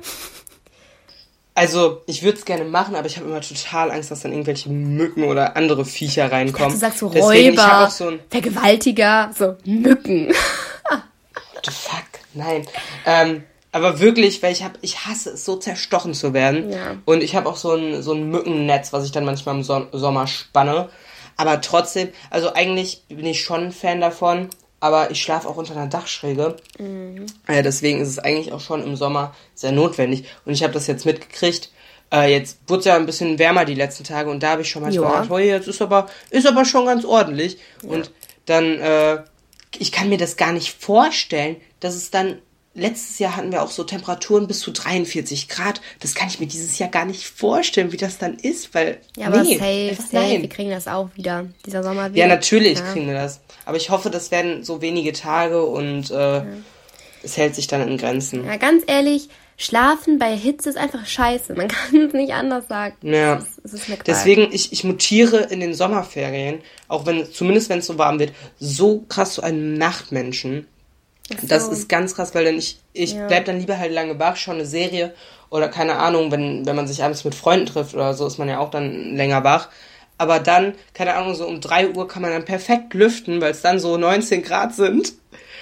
Also, 1.58 2.02
ich 2.06 2.22
würde 2.22 2.38
es 2.38 2.44
gerne 2.44 2.62
machen, 2.62 2.94
aber 2.94 3.08
ich 3.08 3.16
habe 3.16 3.28
immer 3.28 3.40
total 3.40 3.90
Angst, 3.90 4.12
dass 4.12 4.20
dann 4.20 4.30
irgendwelche 4.30 4.68
Mücken 4.68 5.24
oder 5.24 5.56
andere 5.56 5.84
Viecher 5.84 6.30
reinkommen. 6.30 6.70
du 6.70 6.78
sagst 6.78 7.00
so 7.00 7.08
Deswegen, 7.08 7.58
Räuber, 7.58 7.90
so 7.90 8.12
Vergewaltiger, 8.30 9.32
so 9.36 9.56
Mücken. 9.64 10.28
What 10.28 11.64
the 11.64 11.72
fuck? 11.72 12.04
Nein. 12.32 12.64
Ähm, 13.04 13.42
aber 13.72 13.98
wirklich, 13.98 14.40
weil 14.40 14.52
ich 14.52 14.62
habe, 14.62 14.78
ich 14.82 15.04
hasse 15.04 15.30
es, 15.30 15.44
so 15.44 15.56
zerstochen 15.56 16.14
zu 16.14 16.32
werden. 16.32 16.70
Ja. 16.70 16.94
Und 17.04 17.24
ich 17.24 17.34
habe 17.34 17.48
auch 17.48 17.56
so 17.56 17.72
ein, 17.74 18.02
so 18.04 18.12
ein 18.12 18.30
Mückennetz, 18.30 18.92
was 18.92 19.04
ich 19.04 19.10
dann 19.10 19.24
manchmal 19.24 19.56
im 19.56 19.64
so 19.64 19.84
Sommer 19.90 20.28
spanne. 20.28 20.90
Aber 21.36 21.60
trotzdem, 21.60 22.10
also 22.30 22.54
eigentlich 22.54 23.02
bin 23.08 23.26
ich 23.26 23.42
schon 23.42 23.64
ein 23.64 23.72
Fan 23.72 24.00
davon 24.00 24.48
aber 24.80 25.10
ich 25.10 25.20
schlafe 25.20 25.48
auch 25.48 25.56
unter 25.56 25.74
einer 25.74 25.86
Dachschräge. 25.86 26.56
Mhm. 26.78 27.26
Äh, 27.46 27.62
deswegen 27.62 28.00
ist 28.00 28.08
es 28.08 28.18
eigentlich 28.18 28.52
auch 28.52 28.60
schon 28.60 28.82
im 28.82 28.96
Sommer 28.96 29.34
sehr 29.54 29.72
notwendig. 29.72 30.24
Und 30.44 30.52
ich 30.52 30.62
habe 30.62 30.72
das 30.72 30.86
jetzt 30.86 31.04
mitgekriegt. 31.04 31.70
Äh, 32.12 32.32
jetzt 32.32 32.58
wurde 32.66 32.80
es 32.80 32.84
ja 32.86 32.96
ein 32.96 33.06
bisschen 33.06 33.38
wärmer 33.38 33.64
die 33.64 33.74
letzten 33.74 34.04
Tage 34.04 34.30
und 34.30 34.42
da 34.42 34.52
habe 34.52 34.62
ich 34.62 34.70
schon 34.70 34.82
manchmal 34.82 35.10
gedacht, 35.10 35.30
oh, 35.30 35.38
jetzt 35.38 35.68
ist 35.68 35.82
aber, 35.82 36.08
ist 36.30 36.46
aber 36.46 36.64
schon 36.64 36.86
ganz 36.86 37.04
ordentlich. 37.04 37.58
Ja. 37.82 37.90
Und 37.90 38.10
dann, 38.46 38.78
äh, 38.78 39.22
ich 39.78 39.92
kann 39.92 40.08
mir 40.08 40.16
das 40.16 40.36
gar 40.36 40.52
nicht 40.52 40.72
vorstellen, 40.72 41.56
dass 41.80 41.94
es 41.94 42.10
dann 42.10 42.38
letztes 42.74 43.18
Jahr 43.18 43.36
hatten 43.36 43.52
wir 43.52 43.62
auch 43.62 43.70
so 43.70 43.84
Temperaturen 43.84 44.46
bis 44.46 44.60
zu 44.60 44.70
43 44.70 45.48
Grad. 45.48 45.80
Das 46.00 46.14
kann 46.14 46.28
ich 46.28 46.40
mir 46.40 46.46
dieses 46.46 46.78
Jahr 46.78 46.88
gar 46.88 47.04
nicht 47.04 47.26
vorstellen, 47.26 47.92
wie 47.92 47.96
das 47.96 48.18
dann 48.18 48.34
ist, 48.34 48.74
weil. 48.74 48.98
Ja, 49.16 49.26
aber 49.28 49.42
nee, 49.42 49.58
safe, 49.58 49.96
safe. 50.02 50.16
Nein. 50.16 50.42
Wir 50.42 50.48
kriegen 50.48 50.70
das 50.70 50.88
auch 50.88 51.10
wieder, 51.14 51.46
dieser 51.66 51.82
Sommer 51.82 52.10
wieder. 52.10 52.20
Ja, 52.20 52.28
natürlich 52.28 52.78
ja. 52.78 52.92
kriegen 52.92 53.06
wir 53.06 53.14
das. 53.14 53.40
Aber 53.64 53.76
ich 53.76 53.90
hoffe, 53.90 54.10
das 54.10 54.30
werden 54.30 54.64
so 54.64 54.80
wenige 54.80 55.12
Tage 55.12 55.64
und 55.64 56.10
äh, 56.10 56.14
ja. 56.14 56.46
es 57.22 57.36
hält 57.36 57.54
sich 57.54 57.66
dann 57.66 57.86
in 57.86 57.98
Grenzen. 57.98 58.44
Ja, 58.46 58.56
ganz 58.56 58.84
ehrlich, 58.86 59.28
Schlafen 59.60 60.20
bei 60.20 60.36
Hitze 60.36 60.70
ist 60.70 60.78
einfach 60.78 61.04
scheiße. 61.04 61.54
Man 61.54 61.68
kann 61.68 62.06
es 62.06 62.12
nicht 62.12 62.32
anders 62.32 62.68
sagen. 62.68 62.96
Ja. 63.02 63.38
Es 63.64 63.72
ist, 63.72 63.88
es 63.88 63.98
Deswegen, 64.06 64.52
ich, 64.52 64.72
ich 64.72 64.84
mutiere 64.84 65.48
in 65.50 65.60
den 65.60 65.74
Sommerferien, 65.74 66.60
auch 66.86 67.06
wenn, 67.06 67.30
zumindest 67.30 67.68
wenn 67.68 67.80
es 67.80 67.86
so 67.86 67.98
warm 67.98 68.20
wird, 68.20 68.32
so 68.60 69.04
krass 69.08 69.34
zu 69.34 69.42
einem 69.42 69.74
Nachtmenschen. 69.74 70.68
So. 71.28 71.46
Das 71.46 71.68
ist 71.68 71.88
ganz 71.88 72.14
krass, 72.14 72.34
weil 72.34 72.44
dann 72.44 72.56
ich, 72.56 72.78
ich 72.92 73.12
ja. 73.12 73.26
bleib 73.26 73.44
dann 73.44 73.60
lieber 73.60 73.78
halt 73.78 73.92
lange 73.92 74.18
wach, 74.18 74.36
schaue 74.36 74.54
eine 74.54 74.66
Serie 74.66 75.14
oder 75.50 75.68
keine 75.68 75.96
Ahnung, 75.96 76.30
wenn, 76.30 76.66
wenn 76.66 76.76
man 76.76 76.86
sich 76.86 77.02
abends 77.02 77.24
mit 77.24 77.34
Freunden 77.34 77.66
trifft 77.66 77.94
oder 77.94 78.14
so, 78.14 78.26
ist 78.26 78.38
man 78.38 78.48
ja 78.48 78.58
auch 78.58 78.70
dann 78.70 79.14
länger 79.14 79.44
wach. 79.44 79.68
Aber 80.16 80.40
dann, 80.40 80.74
keine 80.94 81.14
Ahnung, 81.14 81.34
so 81.34 81.46
um 81.46 81.60
drei 81.60 81.90
Uhr 81.90 82.08
kann 82.08 82.22
man 82.22 82.32
dann 82.32 82.44
perfekt 82.44 82.92
lüften, 82.94 83.40
weil 83.40 83.52
es 83.52 83.62
dann 83.62 83.78
so 83.78 83.96
19 83.96 84.42
Grad 84.42 84.74
sind. 84.74 85.12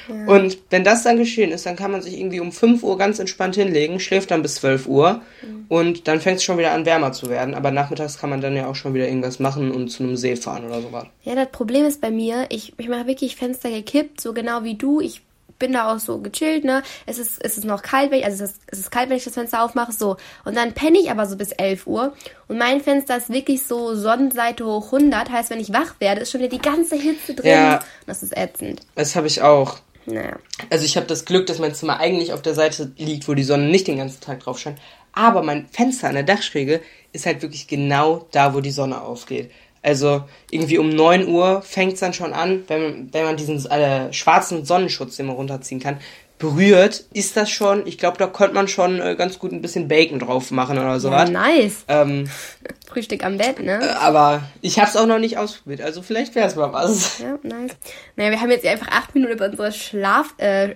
Ja. 0.09 0.27
Und 0.27 0.59
wenn 0.71 0.85
das 0.85 1.03
dann 1.03 1.19
geschehen 1.19 1.51
ist, 1.51 1.67
dann 1.67 1.77
kann 1.77 1.91
man 1.91 2.01
sich 2.01 2.19
irgendwie 2.19 2.41
um 2.41 2.53
5 2.53 2.83
Uhr 2.83 2.97
ganz 2.97 3.19
entspannt 3.19 3.57
hinlegen, 3.57 3.99
schläft 4.01 4.31
dann 4.31 4.41
bis 4.41 4.55
12 4.57 4.87
Uhr 4.87 5.21
mhm. 5.43 5.67
und 5.69 6.09
dann 6.09 6.21
fängt 6.21 6.39
es 6.39 6.45
schon 6.45 6.59
wieder 6.59 6.73
an 6.73 6.87
wärmer 6.87 7.13
zu 7.13 7.29
werden. 7.29 7.55
Aber 7.55 7.71
nachmittags 7.73 8.19
kann 8.19 8.31
man 8.31 8.41
dann 8.41 8.55
ja 8.55 8.69
auch 8.69 8.77
schon 8.77 8.95
wieder 8.95 9.09
irgendwas 9.09 9.41
machen 9.41 9.73
und 9.73 9.89
zu 9.89 10.05
einem 10.05 10.17
See 10.17 10.37
fahren 10.37 10.65
oder 10.65 10.81
sowas. 10.81 11.07
Ja, 11.25 11.35
das 11.35 11.51
Problem 11.51 11.85
ist 11.85 12.01
bei 12.01 12.11
mir, 12.11 12.47
ich, 12.51 12.73
ich 12.79 12.89
mache 12.89 13.09
wirklich 13.09 13.35
Fenster 13.37 13.71
gekippt, 13.71 14.21
so 14.21 14.33
genau 14.33 14.63
wie 14.63 14.77
du. 14.77 15.01
Ich 15.01 15.23
bin 15.59 15.73
da 15.73 15.93
auch 15.93 15.99
so 15.99 16.19
gechillt, 16.19 16.65
ne? 16.65 16.83
Es 17.07 17.19
ist, 17.19 17.43
es 17.45 17.59
ist 17.59 17.65
noch 17.65 17.83
kalt, 17.83 18.11
wenn 18.11 18.21
ich, 18.21 18.25
also 18.25 18.45
es 18.45 18.51
ist, 18.51 18.61
es 18.67 18.79
ist 18.79 18.91
kalt, 18.91 19.09
wenn 19.09 19.17
ich 19.17 19.25
das 19.25 19.35
Fenster 19.35 19.63
aufmache, 19.63 19.93
so. 19.93 20.17
Und 20.45 20.57
dann 20.57 20.73
penne 20.73 20.99
ich 20.99 21.11
aber 21.11 21.27
so 21.27 21.37
bis 21.37 21.53
11 21.53 21.87
Uhr. 21.87 22.15
Und 22.49 22.59
mein 22.59 22.81
Fenster 22.81 23.17
ist 23.17 23.31
wirklich 23.31 23.67
so 23.67 23.95
Sonnenseite 23.95 24.65
hoch 24.65 24.93
100. 24.93 25.31
Heißt, 25.31 25.51
wenn 25.51 25.61
ich 25.61 25.73
wach 25.73 25.95
werde, 25.99 26.23
ist 26.23 26.31
schon 26.31 26.41
wieder 26.41 26.51
die 26.51 26.59
ganze 26.59 26.97
Hitze 26.97 27.35
drin. 27.35 27.51
Ja. 27.51 27.81
Das 28.07 28.23
ist 28.23 28.37
ätzend. 28.37 28.83
Das 28.95 29.17
habe 29.17 29.27
ich 29.27 29.43
auch. 29.43 29.79
Naja. 30.07 30.39
Also 30.71 30.85
ich 30.85 30.97
habe 30.97 31.07
das 31.07 31.25
Glück, 31.25 31.47
dass 31.47 31.59
mein 31.59 31.75
Zimmer 31.75 31.99
eigentlich 31.99 32.33
auf 32.33 32.43
der 32.43 32.55
Seite 32.55 32.93
liegt, 32.97 33.27
wo 33.29 33.35
die 33.35 33.43
Sonne 33.43 33.65
nicht 33.65 33.89
den 33.89 33.99
ganzen 33.99 34.21
Tag 34.21 34.41
drauf 34.41 34.59
scheint. 34.59 34.79
Aber 35.13 35.43
mein 35.43 35.67
Fenster 35.69 36.09
an 36.09 36.15
der 36.15 36.23
Dachschräge 36.23 36.81
ist 37.13 37.27
halt 37.27 37.43
wirklich 37.43 37.67
genau 37.67 38.27
da, 38.31 38.55
wo 38.55 38.61
die 38.61 38.71
Sonne 38.71 39.01
aufgeht. 39.01 39.51
Also 39.87 40.25
irgendwie 40.51 40.79
um 40.79 40.89
9 40.89 41.29
Uhr 41.29 41.63
fängt 41.63 41.93
es 41.93 42.01
dann 42.01 42.13
schon 42.13 42.33
an, 42.33 42.65
wenn, 42.67 43.09
wenn 43.13 43.25
man 43.25 43.37
diesen 43.37 43.65
äh, 43.71 44.13
schwarzen 44.13 44.65
Sonnenschutz, 44.65 45.15
den 45.15 45.27
man 45.27 45.37
runterziehen 45.37 45.79
kann, 45.79 45.99
berührt, 46.39 47.05
ist 47.13 47.37
das 47.37 47.49
schon, 47.51 47.87
ich 47.87 47.97
glaube, 47.97 48.19
da 48.19 48.27
könnte 48.27 48.57
man 48.57 48.67
schon 48.67 49.01
äh, 49.01 49.15
ganz 49.15 49.39
gut 49.39 49.53
ein 49.53 49.63
bisschen 49.63 49.87
Bacon 49.87 50.19
drauf 50.19 50.51
machen 50.51 50.77
oder 50.77 50.99
sowas. 50.99 51.31
Ja, 51.31 51.33
nice. 51.33 51.85
Ähm, 51.87 52.29
Frühstück 52.89 53.25
am 53.25 53.39
Bett, 53.39 53.61
ne? 53.61 53.79
Äh, 53.81 53.95
aber 54.01 54.43
ich 54.61 54.81
habe 54.81 54.91
es 54.91 54.97
auch 54.97 55.07
noch 55.07 55.21
nicht 55.21 55.39
ausprobiert, 55.39 55.83
also 55.83 56.03
vielleicht 56.03 56.35
wäre 56.35 56.49
es 56.49 56.57
mal 56.57 56.73
was. 56.73 57.21
Ja, 57.23 57.39
nice. 57.45 57.77
Naja, 58.17 58.33
wir 58.33 58.41
haben 58.41 58.51
jetzt 58.51 58.67
einfach 58.67 58.89
acht 58.89 59.15
Minuten 59.15 59.35
über 59.35 59.47
unsere 59.47 59.71
Schlaf, 59.71 60.35
äh, 60.39 60.75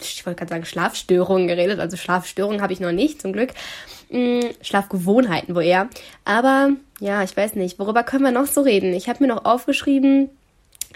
ich 0.00 0.24
wollte 0.24 0.38
gerade 0.38 0.50
sagen 0.50 0.64
Schlafstörungen 0.64 1.48
geredet, 1.48 1.80
also 1.80 1.96
Schlafstörungen 1.96 2.62
habe 2.62 2.72
ich 2.72 2.78
noch 2.78 2.92
nicht, 2.92 3.20
zum 3.20 3.32
Glück. 3.32 3.50
Hm, 4.12 4.50
Schlafgewohnheiten, 4.60 5.54
wo 5.54 5.60
eher. 5.60 5.88
Aber 6.24 6.70
ja, 7.00 7.22
ich 7.22 7.34
weiß 7.34 7.54
nicht, 7.54 7.78
worüber 7.78 8.02
können 8.02 8.24
wir 8.24 8.30
noch 8.30 8.46
so 8.46 8.60
reden? 8.60 8.92
Ich 8.92 9.08
habe 9.08 9.24
mir 9.24 9.34
noch 9.34 9.46
aufgeschrieben, 9.46 10.28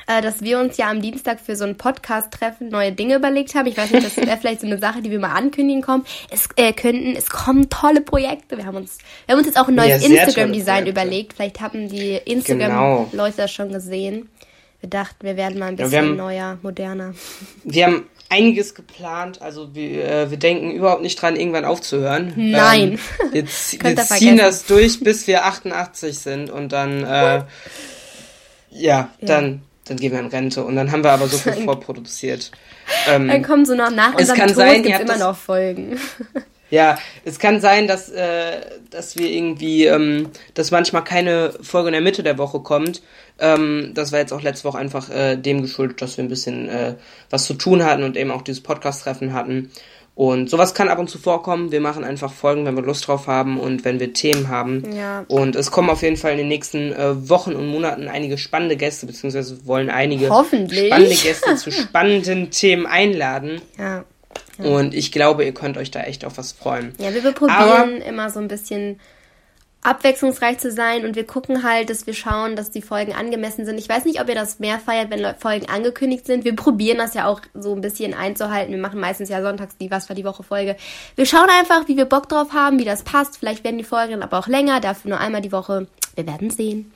äh, 0.07 0.21
dass 0.21 0.43
wir 0.43 0.61
uns 0.61 0.77
ja 0.77 0.91
am 0.91 1.01
Dienstag 1.01 1.41
für 1.41 1.57
so 1.57 1.65
ein 1.65 1.77
Podcast-Treffen 1.77 2.69
neue 2.69 2.93
Dinge 2.93 3.17
überlegt 3.17 3.55
haben. 3.55 3.67
Ich 3.67 3.79
weiß 3.79 3.91
nicht, 3.91 4.05
das 4.05 4.19
wäre 4.19 4.37
vielleicht 4.37 4.61
so 4.61 4.67
eine 4.67 4.79
Sache, 4.79 5.01
die 5.01 5.11
wir 5.11 5.19
mal 5.19 5.33
ankündigen 5.33 5.83
kommen. 5.83 6.05
Es 6.31 6.49
äh, 6.57 6.75
könnten, 6.75 7.17
es 7.17 7.31
kommen 7.31 7.71
tolle 7.71 8.03
Projekte. 8.03 8.59
Wir 8.59 8.67
haben 8.67 8.77
uns, 8.77 8.99
wir 9.25 9.33
haben 9.33 9.39
uns 9.39 9.47
jetzt 9.47 9.59
auch 9.59 9.69
ein 9.69 9.75
neues 9.75 10.07
ja, 10.07 10.11
Instagram-Design 10.11 10.87
überlegt. 10.87 11.33
Vielleicht 11.33 11.63
haben 11.63 11.89
die 11.89 12.21
Instagram-Leute 12.25 13.11
genau. 13.13 13.29
das 13.35 13.51
schon 13.51 13.73
gesehen. 13.73 14.29
Wir 14.81 14.91
dachten, 14.91 15.27
wir 15.27 15.37
werden 15.39 15.59
mal 15.59 15.69
ein 15.69 15.77
bisschen 15.77 15.93
ja, 15.93 16.01
haben, 16.01 16.17
neuer, 16.17 16.59
moderner. 16.63 17.15
Wir 17.65 17.87
haben 17.87 18.07
einiges 18.29 18.75
geplant. 18.75 19.41
Also 19.43 19.75
wir, 19.75 20.05
äh, 20.05 20.31
wir 20.31 20.39
denken 20.39 20.73
überhaupt 20.73 21.03
nicht 21.03 21.21
dran, 21.21 21.37
irgendwann 21.37 21.65
aufzuhören. 21.65 22.33
Nein. 22.37 22.99
Ähm, 23.23 23.33
wir, 23.33 23.45
wir 23.97 23.97
ziehen 23.97 24.37
das 24.37 24.67
durch, 24.67 25.01
bis 25.01 25.27
wir 25.27 25.45
88 25.45 26.19
sind 26.19 26.51
und 26.51 26.73
dann, 26.73 27.05
äh, 27.05 27.43
ja, 28.71 29.11
dann, 29.21 29.63
dann 29.85 29.97
gehen 29.97 30.13
wir 30.13 30.21
in 30.21 30.27
Rente. 30.27 30.65
Und 30.65 30.77
dann 30.77 30.91
haben 30.93 31.05
wir 31.05 31.13
aber 31.13 31.29
so 31.29 31.39
viel 31.39 31.53
vorproduziert. 31.65 32.51
Ähm, 33.09 33.29
dann 33.29 33.43
kommen 33.43 33.67
so 33.67 33.75
noch 33.75 33.91
nach 33.91 34.15
unserem 34.15 34.39
kann 34.39 34.49
Tod 34.49 34.57
sein, 34.57 34.83
gibt's 34.83 35.01
immer 35.01 35.19
noch 35.19 35.37
Folgen. 35.37 35.99
Ja, 36.71 36.99
es 37.25 37.39
kann 37.39 37.61
sein, 37.61 37.87
dass, 37.87 38.09
äh, 38.09 38.61
dass 38.91 39.17
wir 39.17 39.31
irgendwie, 39.31 39.87
ähm, 39.87 40.31
dass 40.55 40.71
manchmal 40.71 41.05
keine 41.05 41.53
Folge 41.63 41.89
in 41.89 41.93
der 41.93 42.01
Mitte 42.01 42.23
der 42.23 42.39
Woche 42.39 42.61
kommt. 42.61 43.03
Ähm, 43.39 43.93
das 43.95 44.13
war 44.13 44.19
jetzt 44.19 44.33
auch 44.33 44.43
letzte 44.43 44.65
Woche 44.65 44.79
einfach 44.79 45.11
äh, 45.11 45.37
dem 45.37 45.63
geschuldet, 45.63 46.03
dass 46.03 46.17
wir 46.17 46.25
ein 46.25 46.29
bisschen 46.29 46.69
äh, 46.69 46.95
was 47.31 47.45
zu 47.45 47.55
tun 47.55 47.85
hatten 47.85 48.03
und 48.03 48.17
eben 48.17 48.31
auch 48.31 48.43
dieses 48.43 48.63
Podcast-Treffen 48.63 49.33
hatten. 49.33 49.71
Und 50.17 50.49
sowas 50.49 50.73
kann 50.73 50.89
ab 50.89 50.99
und 50.99 51.11
zu 51.11 51.19
vorkommen. 51.19 51.73
Wir 51.73 51.83
machen 51.83 52.03
einfach 52.03 52.33
Folgen, 52.33 52.65
wenn 52.65 52.75
wir 52.75 52.83
Lust 52.83 53.07
drauf 53.07 53.27
haben 53.27 53.61
und 53.61 53.85
wenn 53.85 54.01
wir 54.01 54.15
Themen 54.15 54.49
haben. 54.49 54.83
Ja. 54.97 55.27
Und 55.29 55.55
es 55.57 55.71
kommen 55.71 55.91
auf 55.91 56.01
jeden 56.01 56.17
Fall 56.17 56.33
in 56.33 56.39
den 56.39 56.49
nächsten 56.49 56.91
äh, 56.95 57.29
Wochen 57.29 57.53
und 57.53 57.69
Monaten 57.69 58.09
einige 58.09 58.39
spannende 58.39 58.79
Gäste, 58.79 59.05
beziehungsweise 59.05 59.67
wollen 59.67 59.91
einige 59.91 60.29
spannende 60.29 61.15
Gäste 61.15 61.57
zu 61.57 61.71
spannenden 61.71 62.51
Themen 62.51 62.87
einladen. 62.87 63.61
Ja. 63.79 64.07
Und 64.59 64.95
ich 64.95 65.13
glaube, 65.13 65.45
ihr 65.45 65.53
könnt 65.53 65.77
euch 65.77 65.91
da 65.91 66.01
echt 66.01 66.25
auf 66.25 66.39
was 66.39 66.53
freuen. 66.53 66.95
Ja, 66.99 67.13
wir 67.13 67.33
probieren 67.33 67.57
Aber, 67.57 68.05
immer 68.05 68.31
so 68.31 68.41
ein 68.41 68.49
bisschen 68.49 68.99
abwechslungsreich 69.87 70.59
zu 70.59 70.73
sein 70.73 71.05
und 71.05 71.15
wir 71.15 71.25
gucken 71.25 71.63
halt, 71.63 71.91
dass 71.91 72.07
wir 72.09 72.15
schauen, 72.15 72.57
dass 72.57 72.73
die 72.73 72.83
Folgen 72.83 73.13
angemessen 73.13 73.65
sind. 73.65 73.79
Ich 73.79 73.89
weiß 73.89 74.05
nicht, 74.05 74.21
ob 74.21 74.29
ihr 74.29 74.35
das 74.35 74.59
mehr 74.59 74.81
feiert, 74.81 75.11
wenn 75.11 75.25
Folgen 75.39 75.69
angekündigt 75.69 76.27
sind. 76.27 76.45
Wir 76.45 76.57
probieren 76.57 76.99
das 76.99 77.15
ja 77.15 77.27
auch 77.27 77.41
so 77.55 77.73
ein 77.73 77.81
bisschen 77.81 78.13
einzuhalten. 78.13 78.73
Wir 78.73 78.81
machen 78.81 78.99
meistens 78.99 79.29
ja 79.29 79.41
sonntags 79.43 79.77
die 79.77 79.91
Was 79.91 80.09
war 80.09 80.17
die 80.17 80.25
Woche 80.25 80.43
Folge. 80.43 80.77
Wir 81.15 81.25
schauen 81.25 81.49
einfach, 81.61 81.87
wie 81.87 81.97
wir 81.97 82.07
Bock 82.07 82.29
drauf 82.29 82.53
haben, 82.53 82.81
wie 82.81 82.85
das 82.85 83.05
passt. 83.05 83.39
Vielleicht 83.39 83.63
werden 83.63 83.79
die 83.79 83.85
Folgen 83.85 84.23
aber 84.23 84.39
auch 84.39 84.49
länger, 84.49 84.81
dafür 84.81 85.11
nur 85.11 85.21
einmal 85.21 85.41
die 85.41 85.53
Woche. 85.53 85.87
Wir 86.17 86.27
werden 86.27 86.51
sehen. 86.51 86.93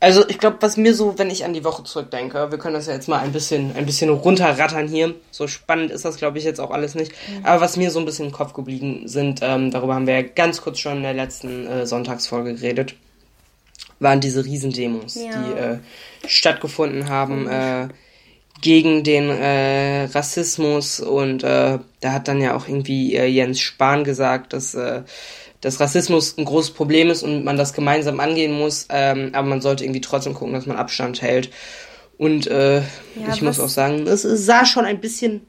Also 0.00 0.28
ich 0.28 0.38
glaube, 0.38 0.58
was 0.60 0.76
mir 0.76 0.94
so, 0.94 1.18
wenn 1.18 1.28
ich 1.28 1.44
an 1.44 1.52
die 1.52 1.64
Woche 1.64 1.82
zurückdenke, 1.82 2.50
wir 2.50 2.58
können 2.58 2.74
das 2.74 2.86
ja 2.86 2.92
jetzt 2.92 3.08
mal 3.08 3.18
ein 3.18 3.32
bisschen, 3.32 3.74
ein 3.74 3.84
bisschen 3.84 4.10
runterrattern 4.10 4.86
hier. 4.86 5.14
So 5.32 5.48
spannend 5.48 5.90
ist 5.90 6.04
das, 6.04 6.16
glaube 6.16 6.38
ich, 6.38 6.44
jetzt 6.44 6.60
auch 6.60 6.70
alles 6.70 6.94
nicht. 6.94 7.12
Mhm. 7.12 7.44
Aber 7.44 7.60
was 7.60 7.76
mir 7.76 7.90
so 7.90 7.98
ein 7.98 8.04
bisschen 8.04 8.26
im 8.26 8.32
Kopf 8.32 8.52
geblieben 8.52 9.08
sind, 9.08 9.40
ähm, 9.42 9.72
darüber 9.72 9.94
haben 9.94 10.06
wir 10.06 10.14
ja 10.14 10.22
ganz 10.22 10.62
kurz 10.62 10.78
schon 10.78 10.98
in 10.98 11.02
der 11.02 11.14
letzten 11.14 11.66
äh, 11.66 11.86
Sonntagsfolge 11.86 12.54
geredet, 12.54 12.94
waren 13.98 14.20
diese 14.20 14.44
Riesendemos, 14.44 15.16
ja. 15.16 15.30
die 15.32 15.58
äh, 15.58 15.78
stattgefunden 16.26 17.08
haben. 17.08 17.48
Äh, 17.48 17.88
gegen 18.60 19.04
den 19.04 19.30
äh, 19.30 20.04
Rassismus 20.06 21.00
und 21.00 21.44
äh, 21.44 21.78
da 22.00 22.12
hat 22.12 22.28
dann 22.28 22.40
ja 22.40 22.56
auch 22.56 22.66
irgendwie 22.66 23.14
äh, 23.14 23.26
Jens 23.26 23.60
Spahn 23.60 24.04
gesagt, 24.04 24.52
dass 24.52 24.74
äh, 24.74 25.02
dass 25.60 25.80
Rassismus 25.80 26.36
ein 26.38 26.44
großes 26.44 26.72
Problem 26.72 27.10
ist 27.10 27.22
und 27.22 27.44
man 27.44 27.56
das 27.56 27.72
gemeinsam 27.72 28.20
angehen 28.20 28.52
muss, 28.52 28.86
ähm, 28.90 29.30
aber 29.32 29.48
man 29.48 29.60
sollte 29.60 29.84
irgendwie 29.84 30.00
trotzdem 30.00 30.34
gucken, 30.34 30.54
dass 30.54 30.66
man 30.66 30.76
Abstand 30.76 31.22
hält. 31.22 31.50
Und 32.16 32.46
äh, 32.48 32.78
ja, 32.78 32.84
ich 33.32 33.42
muss 33.42 33.60
auch 33.60 33.68
sagen, 33.68 34.06
es, 34.06 34.24
es 34.24 34.44
sah 34.44 34.64
schon 34.64 34.84
ein 34.84 35.00
bisschen 35.00 35.42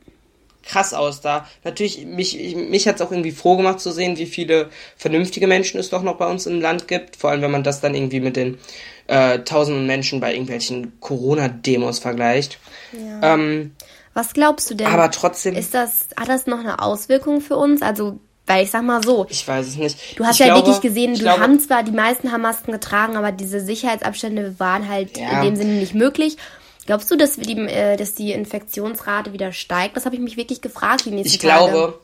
krass 0.64 0.94
aus 0.94 1.22
da. 1.22 1.48
Natürlich, 1.64 2.06
mich, 2.06 2.56
mich 2.56 2.88
hat 2.88 2.96
es 2.96 3.02
auch 3.02 3.12
irgendwie 3.12 3.32
froh 3.32 3.58
gemacht 3.58 3.80
zu 3.80 3.92
sehen, 3.92 4.18
wie 4.18 4.28
viele 4.28 4.70
vernünftige 4.98 5.48
Menschen 5.48 5.80
es 5.80 5.90
doch 5.90 6.04
noch 6.04 6.18
bei 6.18 6.30
uns 6.30 6.46
im 6.46 6.62
Land 6.62 6.88
gibt. 6.88 7.16
Vor 7.16 7.32
allem, 7.32 7.42
wenn 7.42 7.52
man 7.52 7.64
das 7.64 7.82
dann 7.82 7.96
irgendwie 7.96 8.20
mit 8.20 8.36
den 8.36 8.58
äh, 9.08 9.40
tausenden 9.40 9.88
Menschen 9.88 10.20
bei 10.20 10.32
irgendwelchen 10.34 11.00
Corona-Demos 11.00 12.00
vergleicht. 12.00 12.60
Ja. 12.94 13.34
Ähm, 13.34 13.72
Was 14.14 14.34
glaubst 14.34 14.70
du 14.70 14.76
denn? 14.76 14.88
Aber 14.88 15.10
trotzdem. 15.10 15.56
Ist 15.56 15.74
das, 15.74 16.08
hat 16.16 16.30
das 16.30 16.46
noch 16.46 16.60
eine 16.60 16.80
Auswirkung 16.80 17.42
für 17.42 17.56
uns? 17.56 17.82
Also, 17.82 18.20
weil 18.50 18.64
ich 18.64 18.72
sag 18.72 18.82
mal 18.82 19.04
so. 19.04 19.28
Ich 19.30 19.48
weiß 19.48 19.68
es 19.68 19.78
nicht. 19.78 20.18
Du 20.18 20.26
hast 20.26 20.40
ich 20.40 20.40
ja 20.40 20.54
glaube, 20.54 20.68
wirklich 20.68 20.82
gesehen, 20.82 21.14
du 21.14 21.20
glaube, 21.20 21.40
haben 21.42 21.60
zwar, 21.60 21.84
die 21.84 21.92
meisten 21.92 22.32
haben 22.32 22.42
Masken 22.42 22.72
getragen, 22.72 23.16
aber 23.16 23.32
diese 23.32 23.62
Sicherheitsabstände 23.62 24.56
waren 24.58 24.90
halt 24.90 25.18
ja. 25.18 25.30
in 25.30 25.42
dem 25.44 25.56
Sinne 25.56 25.74
nicht 25.74 25.94
möglich. 25.94 26.36
Glaubst 26.88 27.12
du, 27.12 27.16
dass 27.16 27.36
die, 27.36 27.56
äh, 27.56 27.96
dass 27.96 28.16
die 28.16 28.32
Infektionsrate 28.32 29.34
wieder 29.34 29.52
steigt? 29.52 29.96
Das 29.96 30.06
habe 30.06 30.16
ich 30.16 30.22
mich 30.22 30.36
wirklich 30.36 30.62
gefragt 30.62 31.06
die 31.06 31.12
nächsten 31.12 31.36
ich 31.36 31.40
Tage. 31.40 31.72
glaube, 31.72 32.00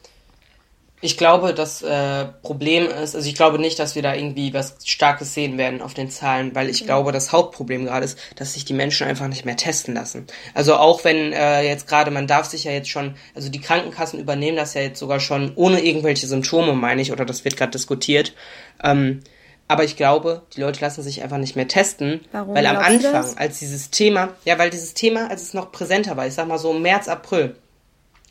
ich 1.01 1.17
glaube, 1.17 1.53
das 1.53 1.81
äh, 1.81 2.25
Problem 2.41 2.87
ist, 2.87 3.15
also 3.15 3.27
ich 3.27 3.35
glaube 3.35 3.59
nicht, 3.59 3.77
dass 3.79 3.95
wir 3.95 4.01
da 4.01 4.15
irgendwie 4.15 4.53
was 4.53 4.77
Starkes 4.85 5.33
sehen 5.33 5.57
werden 5.57 5.81
auf 5.81 5.93
den 5.93 6.09
Zahlen, 6.09 6.55
weil 6.55 6.69
ich 6.69 6.81
mhm. 6.81 6.85
glaube, 6.85 7.11
das 7.11 7.31
Hauptproblem 7.31 7.85
gerade 7.85 8.05
ist, 8.05 8.17
dass 8.37 8.53
sich 8.53 8.65
die 8.65 8.73
Menschen 8.73 9.05
einfach 9.05 9.27
nicht 9.27 9.45
mehr 9.45 9.57
testen 9.57 9.93
lassen. 9.93 10.25
Also 10.53 10.75
auch 10.75 11.03
wenn 11.03 11.33
äh, 11.33 11.63
jetzt 11.63 11.87
gerade, 11.87 12.11
man 12.11 12.27
darf 12.27 12.45
sich 12.45 12.63
ja 12.63 12.71
jetzt 12.71 12.89
schon, 12.89 13.15
also 13.35 13.49
die 13.49 13.61
Krankenkassen 13.61 14.19
übernehmen 14.19 14.57
das 14.57 14.73
ja 14.73 14.81
jetzt 14.81 14.99
sogar 14.99 15.19
schon 15.19 15.51
ohne 15.55 15.83
irgendwelche 15.83 16.27
Symptome, 16.27 16.73
meine 16.73 17.01
ich, 17.01 17.11
oder 17.11 17.25
das 17.25 17.43
wird 17.43 17.57
gerade 17.57 17.71
diskutiert. 17.71 18.33
Ähm, 18.83 19.21
aber 19.67 19.83
ich 19.83 19.97
glaube, 19.97 20.43
die 20.55 20.61
Leute 20.61 20.81
lassen 20.81 21.01
sich 21.01 21.23
einfach 21.23 21.37
nicht 21.37 21.55
mehr 21.55 21.67
testen, 21.67 22.21
Warum 22.31 22.53
weil 22.53 22.65
am 22.67 22.77
Anfang, 22.77 23.37
als 23.37 23.59
dieses 23.59 23.89
Thema, 23.89 24.29
ja, 24.45 24.59
weil 24.59 24.69
dieses 24.69 24.93
Thema, 24.93 25.29
als 25.29 25.41
es 25.41 25.53
noch 25.53 25.71
präsenter 25.71 26.15
war, 26.17 26.27
ich 26.27 26.35
sag 26.35 26.47
mal 26.47 26.59
so 26.59 26.71
März, 26.73 27.07
April, 27.07 27.55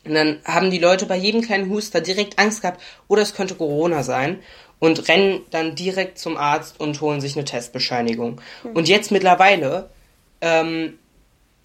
und 0.05 0.13
dann 0.13 0.39
haben 0.45 0.71
die 0.71 0.79
Leute 0.79 1.05
bei 1.05 1.15
jedem 1.15 1.41
kleinen 1.41 1.69
Huster 1.69 2.01
direkt 2.01 2.39
Angst 2.39 2.61
gehabt, 2.61 2.81
oder 3.07 3.21
es 3.21 3.33
könnte 3.33 3.55
Corona 3.55 4.03
sein 4.03 4.39
und 4.79 5.07
rennen 5.07 5.41
dann 5.51 5.75
direkt 5.75 6.19
zum 6.19 6.37
Arzt 6.37 6.79
und 6.79 7.01
holen 7.01 7.21
sich 7.21 7.35
eine 7.35 7.45
Testbescheinigung. 7.45 8.41
Mhm. 8.63 8.71
Und 8.71 8.87
jetzt 8.87 9.11
mittlerweile, 9.11 9.89
ähm, 10.41 10.99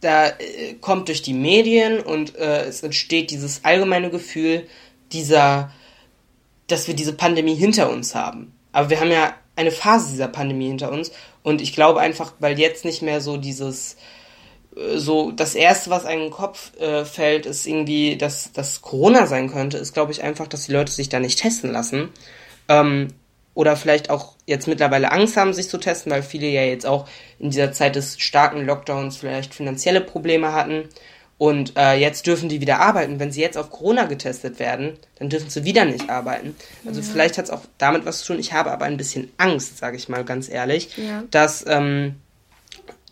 da 0.01 0.29
äh, 0.29 0.75
kommt 0.81 1.09
durch 1.09 1.23
die 1.23 1.35
Medien 1.35 2.01
und 2.01 2.37
äh, 2.37 2.65
es 2.65 2.83
entsteht 2.83 3.31
dieses 3.31 3.65
allgemeine 3.65 4.11
Gefühl 4.11 4.67
dieser, 5.13 5.73
dass 6.67 6.87
wir 6.87 6.95
diese 6.95 7.13
Pandemie 7.13 7.57
hinter 7.57 7.91
uns 7.91 8.15
haben. 8.15 8.55
Aber 8.73 8.91
wir 8.91 9.01
haben 9.01 9.11
ja 9.11 9.35
eine 9.57 9.71
Phase 9.73 10.11
dieser 10.11 10.29
Pandemie 10.29 10.69
hinter 10.69 10.91
uns. 10.91 11.13
Und 11.43 11.61
ich 11.61 11.75
glaube 11.75 12.01
einfach, 12.01 12.35
weil 12.39 12.59
jetzt 12.59 12.85
nicht 12.85 13.03
mehr 13.03 13.21
so 13.21 13.37
dieses, 13.37 13.97
so 14.97 15.33
das 15.33 15.55
erste, 15.55 15.91
was 15.91 16.05
einem 16.05 16.31
Kopf 16.31 16.79
äh, 16.79 17.05
fällt, 17.05 17.47
ist 17.47 17.67
irgendwie, 17.67 18.17
dass 18.17 18.53
das 18.53 18.83
Corona 18.83 19.27
sein 19.27 19.51
könnte, 19.51 19.79
ist, 19.79 19.95
glaube 19.95 20.13
ich, 20.13 20.23
einfach, 20.23 20.47
dass 20.47 20.67
die 20.67 20.73
Leute 20.73 20.93
sich 20.93 21.09
da 21.09 21.19
nicht 21.19 21.41
testen 21.41 21.73
lassen. 21.73 22.11
Ähm, 22.69 23.09
oder 23.55 23.77
vielleicht 23.77 24.11
auch 24.11 24.35
jetzt 24.47 24.69
mittlerweile 24.69 25.11
Angst 25.11 25.37
haben, 25.37 25.53
sich 25.53 25.69
zu 25.69 25.79
testen, 25.79 26.13
weil 26.13 26.23
viele 26.23 26.47
ja 26.47 26.63
jetzt 26.63 26.87
auch 26.87 27.09
in 27.39 27.51
dieser 27.51 27.73
Zeit 27.73 27.97
des 27.97 28.19
starken 28.21 28.65
Lockdowns 28.65 29.17
vielleicht 29.17 29.55
finanzielle 29.55 30.01
Probleme 30.01 30.53
hatten. 30.53 30.89
Und 31.37 31.77
äh, 31.77 31.95
jetzt 31.95 32.27
dürfen 32.27 32.49
die 32.49 32.61
wieder 32.61 32.81
arbeiten. 32.81 33.19
Wenn 33.19 33.33
sie 33.33 33.41
jetzt 33.41 33.57
auf 33.57 33.71
Corona 33.71 34.05
getestet 34.05 34.59
werden, 34.59 34.99
dann 35.19 35.31
dürfen 35.31 35.51
sie 35.51 35.65
wieder 35.65 35.85
nicht 35.85 36.11
arbeiten. 36.11 36.55
Also 36.87 37.01
ja. 37.01 37.07
vielleicht 37.11 37.39
hat 37.39 37.47
es 37.47 37.51
auch 37.51 37.63
damit 37.79 38.05
was 38.05 38.21
zu 38.21 38.29
tun. 38.29 38.39
Ich 38.39 38.53
habe 38.53 38.71
aber 38.71 38.85
ein 38.85 38.99
bisschen 38.99 39.33
Angst, 39.39 39.79
sage 39.79 39.97
ich 39.97 40.09
mal 40.09 40.23
ganz 40.25 40.51
ehrlich, 40.51 40.97
ja. 40.99 41.25
dass 41.31 41.65
ähm, 41.67 42.17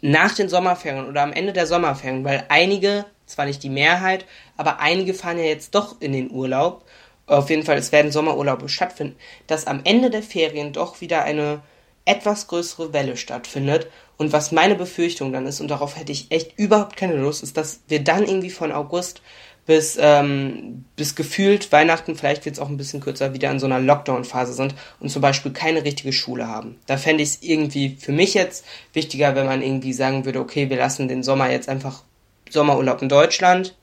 nach 0.00 0.34
den 0.34 0.48
Sommerferien 0.48 1.06
oder 1.06 1.22
am 1.22 1.32
Ende 1.32 1.52
der 1.52 1.66
Sommerferien, 1.66 2.24
weil 2.24 2.44
einige, 2.48 3.04
zwar 3.26 3.46
nicht 3.46 3.62
die 3.62 3.70
Mehrheit, 3.70 4.24
aber 4.56 4.80
einige 4.80 5.14
fahren 5.14 5.38
ja 5.38 5.44
jetzt 5.44 5.74
doch 5.74 6.00
in 6.00 6.12
den 6.12 6.30
Urlaub. 6.30 6.84
Auf 7.26 7.50
jeden 7.50 7.64
Fall, 7.64 7.76
es 7.76 7.92
werden 7.92 8.12
Sommerurlaube 8.12 8.68
stattfinden, 8.68 9.16
dass 9.46 9.66
am 9.66 9.80
Ende 9.84 10.10
der 10.10 10.22
Ferien 10.22 10.72
doch 10.72 11.00
wieder 11.00 11.24
eine 11.24 11.60
etwas 12.06 12.46
größere 12.46 12.94
Welle 12.94 13.18
stattfindet 13.18 13.88
und 14.16 14.32
was 14.32 14.50
meine 14.50 14.74
Befürchtung 14.74 15.32
dann 15.32 15.46
ist, 15.46 15.60
und 15.60 15.68
darauf 15.68 15.96
hätte 15.96 16.10
ich 16.10 16.30
echt 16.30 16.58
überhaupt 16.58 16.96
keine 16.96 17.16
Lust, 17.16 17.42
ist, 17.42 17.56
dass 17.56 17.80
wir 17.86 18.02
dann 18.02 18.24
irgendwie 18.24 18.50
von 18.50 18.72
August 18.72 19.20
bis, 19.68 19.98
ähm, 20.00 20.86
bis 20.96 21.14
gefühlt 21.14 21.70
Weihnachten, 21.72 22.16
vielleicht 22.16 22.46
wird 22.46 22.54
es 22.54 22.58
auch 22.58 22.70
ein 22.70 22.78
bisschen 22.78 23.02
kürzer, 23.02 23.34
wieder 23.34 23.50
in 23.50 23.60
so 23.60 23.66
einer 23.66 23.78
Lockdown-Phase 23.78 24.54
sind 24.54 24.74
und 24.98 25.10
zum 25.10 25.20
Beispiel 25.20 25.52
keine 25.52 25.84
richtige 25.84 26.14
Schule 26.14 26.48
haben. 26.48 26.76
Da 26.86 26.96
fände 26.96 27.22
ich 27.22 27.28
es 27.28 27.42
irgendwie 27.42 27.98
für 28.00 28.12
mich 28.12 28.32
jetzt 28.32 28.64
wichtiger, 28.94 29.34
wenn 29.34 29.44
man 29.44 29.60
irgendwie 29.60 29.92
sagen 29.92 30.24
würde, 30.24 30.40
okay, 30.40 30.70
wir 30.70 30.78
lassen 30.78 31.06
den 31.06 31.22
Sommer 31.22 31.50
jetzt 31.50 31.68
einfach 31.68 32.02
Sommerurlaub 32.48 33.02
in 33.02 33.10
Deutschland 33.10 33.76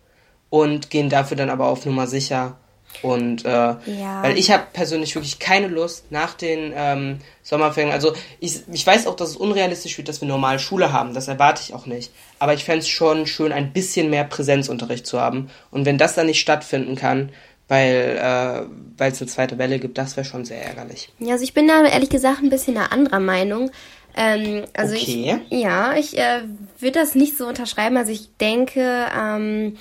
und 0.50 0.89
gehen 0.89 1.10
dafür 1.10 1.38
dann 1.38 1.51
aber 1.51 1.68
auf 1.68 1.86
Nummer 1.86 2.08
sicher 2.08 2.58
und 3.02 3.46
äh, 3.46 3.50
ja. 3.50 3.78
weil 4.22 4.38
ich 4.38 4.52
habe 4.52 4.64
persönlich 4.74 5.16
wirklich 5.16 5.40
keine 5.40 5.68
Lust 5.68 6.12
nach 6.12 6.34
den 6.34 6.74
ähm, 6.75 7.20
Sommerferien. 7.44 7.92
Also 7.92 8.14
ich, 8.40 8.62
ich 8.72 8.86
weiß 8.86 9.08
auch, 9.08 9.16
dass 9.16 9.30
es 9.30 9.36
unrealistisch 9.36 9.98
wird, 9.98 10.08
dass 10.08 10.22
wir 10.22 10.28
normal 10.28 10.60
Schule 10.60 10.92
haben. 10.92 11.14
Das 11.14 11.28
erwarte 11.28 11.62
ich 11.66 11.74
auch 11.74 11.86
nicht. 11.86 12.12
Aber 12.40 12.54
ich 12.54 12.64
fände 12.64 12.80
es 12.80 12.90
schon 12.90 13.28
schön, 13.28 13.52
ein 13.52 13.74
bisschen 13.74 14.10
mehr 14.10 14.24
Präsenzunterricht 14.24 15.06
zu 15.06 15.20
haben. 15.20 15.50
Und 15.72 15.86
wenn 15.86 15.98
das 15.98 16.16
dann 16.16 16.25
nicht 16.25 16.40
stattfinden 16.40 16.96
kann, 16.96 17.32
weil 17.68 18.20
äh, 18.22 18.66
weil 18.98 19.12
es 19.12 19.22
eine 19.22 19.30
zweite 19.30 19.58
Welle 19.58 19.80
gibt, 19.80 19.98
das 19.98 20.16
wäre 20.18 20.25
schon 20.25 20.46
sehr 20.46 20.64
ärgerlich. 20.64 21.10
Ja, 21.20 21.34
also 21.34 21.44
ich 21.44 21.54
bin 21.54 21.68
da 21.68 21.84
ehrlich 21.84 22.10
gesagt 22.10 22.44
ein 22.44 22.50
bisschen 22.50 22.78
einer 22.78 22.92
anderer 22.92 23.20
Meinung. 23.20 23.72
Ähm, 24.16 24.66
also 24.74 24.96
okay. 24.96 25.40
ich, 25.50 25.62
ja, 25.62 25.96
ich 25.96 26.18
äh, 26.18 26.44
würde 26.80 27.00
das 27.00 27.16
nicht 27.16 27.38
so 27.38 27.48
unterschreiben. 27.48 27.98
Also 27.98 28.12
ich 28.12 28.30
denke, 28.38 29.08
ähm, 29.18 29.78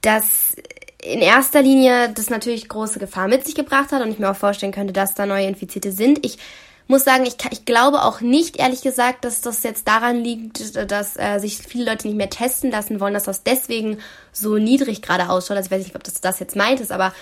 dass 0.00 0.56
in 1.02 1.20
erster 1.20 1.62
Linie 1.62 2.10
das 2.14 2.30
natürlich 2.30 2.68
große 2.68 2.98
Gefahr 2.98 3.28
mit 3.28 3.44
sich 3.44 3.54
gebracht 3.54 3.92
hat 3.92 4.02
und 4.02 4.10
ich 4.10 4.18
mir 4.18 4.30
auch 4.30 4.36
vorstellen 4.36 4.72
könnte, 4.72 4.92
dass 4.92 5.14
da 5.14 5.26
neue 5.26 5.46
Infizierte 5.46 5.92
sind. 5.92 6.24
Ich 6.24 6.38
muss 6.86 7.04
sagen, 7.04 7.24
ich, 7.26 7.36
ich 7.50 7.64
glaube 7.64 8.02
auch 8.02 8.20
nicht, 8.20 8.58
ehrlich 8.58 8.82
gesagt, 8.82 9.24
dass 9.24 9.40
das 9.40 9.62
jetzt 9.62 9.88
daran 9.88 10.22
liegt, 10.22 10.90
dass 10.90 11.16
äh, 11.16 11.38
sich 11.38 11.58
viele 11.58 11.84
Leute 11.84 12.06
nicht 12.06 12.16
mehr 12.16 12.30
testen 12.30 12.70
lassen 12.70 13.00
wollen, 13.00 13.14
dass 13.14 13.24
das 13.24 13.42
deswegen 13.42 13.98
so 14.32 14.56
niedrig 14.58 15.02
gerade 15.02 15.28
ausschaut. 15.28 15.56
Also 15.56 15.66
ich 15.66 15.70
weiß 15.72 15.84
nicht, 15.84 15.96
ob 15.96 16.04
das 16.04 16.20
das 16.20 16.38
jetzt 16.38 16.56
meint 16.56 16.80
ist, 16.80 16.92
aber 16.92 17.12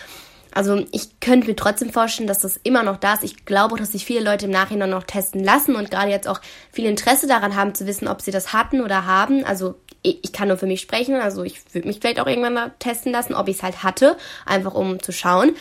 also 0.52 0.84
ich 0.90 1.20
könnte 1.20 1.46
mir 1.46 1.56
trotzdem 1.56 1.90
vorstellen, 1.90 2.26
dass 2.26 2.40
das 2.40 2.58
immer 2.62 2.82
noch 2.82 2.96
da 2.96 3.14
ist. 3.14 3.22
Ich 3.22 3.44
glaube 3.44 3.74
auch, 3.74 3.78
dass 3.78 3.92
sich 3.92 4.04
viele 4.04 4.24
Leute 4.24 4.46
im 4.46 4.50
Nachhinein 4.50 4.90
noch 4.90 5.04
testen 5.04 5.44
lassen 5.44 5.76
und 5.76 5.90
gerade 5.90 6.10
jetzt 6.10 6.26
auch 6.26 6.40
viel 6.72 6.86
Interesse 6.86 7.28
daran 7.28 7.54
haben 7.54 7.74
zu 7.74 7.86
wissen, 7.86 8.08
ob 8.08 8.20
sie 8.20 8.32
das 8.32 8.52
hatten 8.52 8.80
oder 8.80 9.06
haben. 9.06 9.44
Also 9.44 9.76
ich 10.02 10.32
kann 10.32 10.48
nur 10.48 10.56
für 10.56 10.66
mich 10.66 10.80
sprechen, 10.80 11.16
also 11.16 11.42
ich 11.42 11.60
würde 11.74 11.86
mich 11.86 11.98
vielleicht 12.00 12.20
auch 12.20 12.26
irgendwann 12.26 12.54
mal 12.54 12.72
testen 12.78 13.12
lassen, 13.12 13.34
ob 13.34 13.48
ich 13.48 13.56
es 13.56 13.62
halt 13.62 13.82
hatte, 13.82 14.16
einfach 14.46 14.74
um 14.74 15.02
zu 15.02 15.12
schauen. 15.12 15.54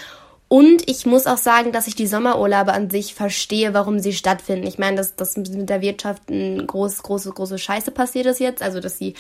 Und 0.48 0.90
ich 0.90 1.06
muss 1.06 1.28
auch 1.28 1.38
sagen, 1.38 1.72
dass 1.72 1.86
ich 1.86 1.96
die 1.96 2.08
Sommerurlaube 2.08 2.74
an 2.74 2.90
sich 2.90 3.14
verstehe, 3.14 3.76
warum 3.76 4.00
sie 4.00 4.14
stattfinden. 4.14 4.66
Ich 4.66 4.80
meine, 4.80 4.98
dass 4.98 5.16
das 5.16 5.38
mit 5.38 5.70
der 5.70 5.82
Wirtschaft 5.82 6.30
ein 6.30 6.66
groß, 6.66 7.04
große, 7.04 7.32
große 7.32 7.60
Scheiße 7.60 7.92
passiert 7.92 8.26
ist 8.26 8.40
jetzt. 8.40 8.64
Also, 8.64 8.80
dass 8.80 8.98
sie 8.98 9.14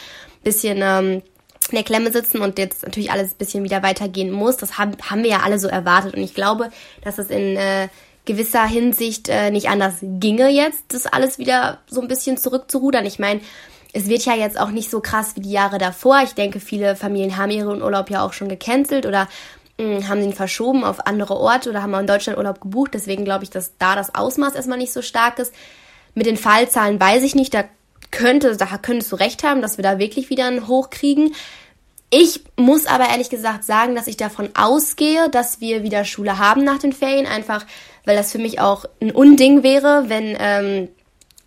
bisschen 0.43 0.79
ähm, 0.81 1.21
in 1.69 1.75
der 1.75 1.83
Klemme 1.83 2.11
sitzen 2.11 2.41
und 2.41 2.57
jetzt 2.57 2.81
natürlich 2.81 3.11
alles 3.11 3.33
ein 3.33 3.38
bisschen 3.38 3.63
wieder 3.63 3.83
weitergehen 3.83 4.31
muss. 4.31 4.57
Das 4.57 4.79
haben, 4.79 4.97
haben 5.07 5.21
wir 5.21 5.29
ja 5.29 5.41
alle 5.41 5.59
so 5.59 5.67
erwartet. 5.67 6.15
Und 6.15 6.23
ich 6.23 6.33
glaube, 6.33 6.71
dass 7.03 7.19
es 7.19 7.29
in 7.29 7.55
äh, 7.57 7.89
gewisser 8.25 8.65
Hinsicht 8.65 9.29
äh, 9.29 9.51
nicht 9.51 9.69
anders 9.69 9.97
ginge 10.01 10.49
jetzt, 10.49 10.81
das 10.89 11.05
alles 11.05 11.38
wieder 11.38 11.79
so 11.88 12.01
ein 12.01 12.07
bisschen 12.07 12.38
zurückzurudern. 12.38 13.05
Ich 13.05 13.19
meine, 13.19 13.41
es 13.93 14.08
wird 14.08 14.25
ja 14.25 14.36
jetzt 14.36 14.60
auch 14.60 14.69
nicht 14.69 14.89
so 14.89 15.01
krass 15.01 15.36
wie 15.36 15.41
die 15.41 15.51
Jahre 15.51 15.77
davor. 15.77 16.22
Ich 16.24 16.34
denke, 16.34 16.60
viele 16.60 16.96
Familien 16.96 17.38
haben 17.38 17.51
ihren 17.51 17.81
Urlaub 17.81 18.10
ja 18.10 18.24
auch 18.24 18.34
schon 18.34 18.50
gecancelt 18.50 19.05
oder 19.05 19.27
mh, 19.77 19.98
hm, 19.98 20.08
haben 20.08 20.22
ihn 20.22 20.34
verschoben 20.34 20.84
auf 20.84 21.08
andere 21.08 21.36
Orte 21.36 21.69
oder 21.69 21.81
haben 21.81 21.96
auch 21.96 22.00
in 22.00 22.08
Deutschland 22.08 22.38
Urlaub 22.38 22.62
gebucht. 22.62 22.91
Deswegen 22.93 23.25
glaube 23.25 23.43
ich, 23.43 23.50
dass 23.50 23.77
da 23.77 23.96
das 23.96 24.13
Ausmaß 24.13 24.55
erstmal 24.55 24.77
nicht 24.77 24.93
so 24.93 25.01
stark 25.01 25.39
ist. 25.39 25.53
Mit 26.13 26.25
den 26.25 26.38
Fallzahlen 26.38 27.00
weiß 27.00 27.24
ich 27.24 27.36
nicht. 27.36 27.53
Da 27.53 27.63
könnte, 28.12 28.55
da 28.58 28.65
könntest 28.77 29.12
du 29.12 29.15
recht 29.15 29.43
haben, 29.43 29.62
dass 29.62 29.77
wir 29.77 29.84
da 29.84 30.00
wirklich 30.00 30.29
wieder 30.29 30.46
einen 30.46 30.67
Hoch 30.67 30.89
kriegen. 30.89 31.34
Ich 32.12 32.43
muss 32.55 32.88
aber 32.88 33.08
ehrlich 33.10 33.29
gesagt 33.29 33.63
sagen, 33.63 33.96
dass 33.96 34.08
ich 34.08 34.17
davon 34.17 34.50
ausgehe, 34.55 35.29
dass 35.29 35.62
wir 35.62 35.84
wieder 35.84 36.05
Schule 36.05 36.39
haben 36.39 36.63
nach 36.63 36.79
den 36.79 36.93
Ferien, 36.93 37.27
einfach 37.27 37.65
weil 38.05 38.15
das 38.15 38.31
für 38.31 38.39
mich 38.39 38.60
auch 38.60 38.86
ein 39.00 39.12
Unding 39.12 39.62
wäre, 39.62 40.05
wenn 40.08 40.36
ähm, 40.39 40.89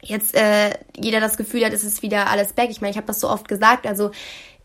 jetzt 0.03 0.35
äh, 0.35 0.71
jeder 0.97 1.21
das 1.21 1.37
Gefühl 1.37 1.65
hat, 1.65 1.73
es 1.73 1.85
ist 1.85 2.03
wieder 2.03 2.29
alles 2.29 2.53
back. 2.53 2.71
Ich 2.71 2.81
meine, 2.81 2.91
ich 2.91 2.97
habe 2.97 3.07
das 3.07 3.21
so 3.21 3.31
oft 3.31 3.49
gesagt. 3.49 3.87
Also 3.87 4.11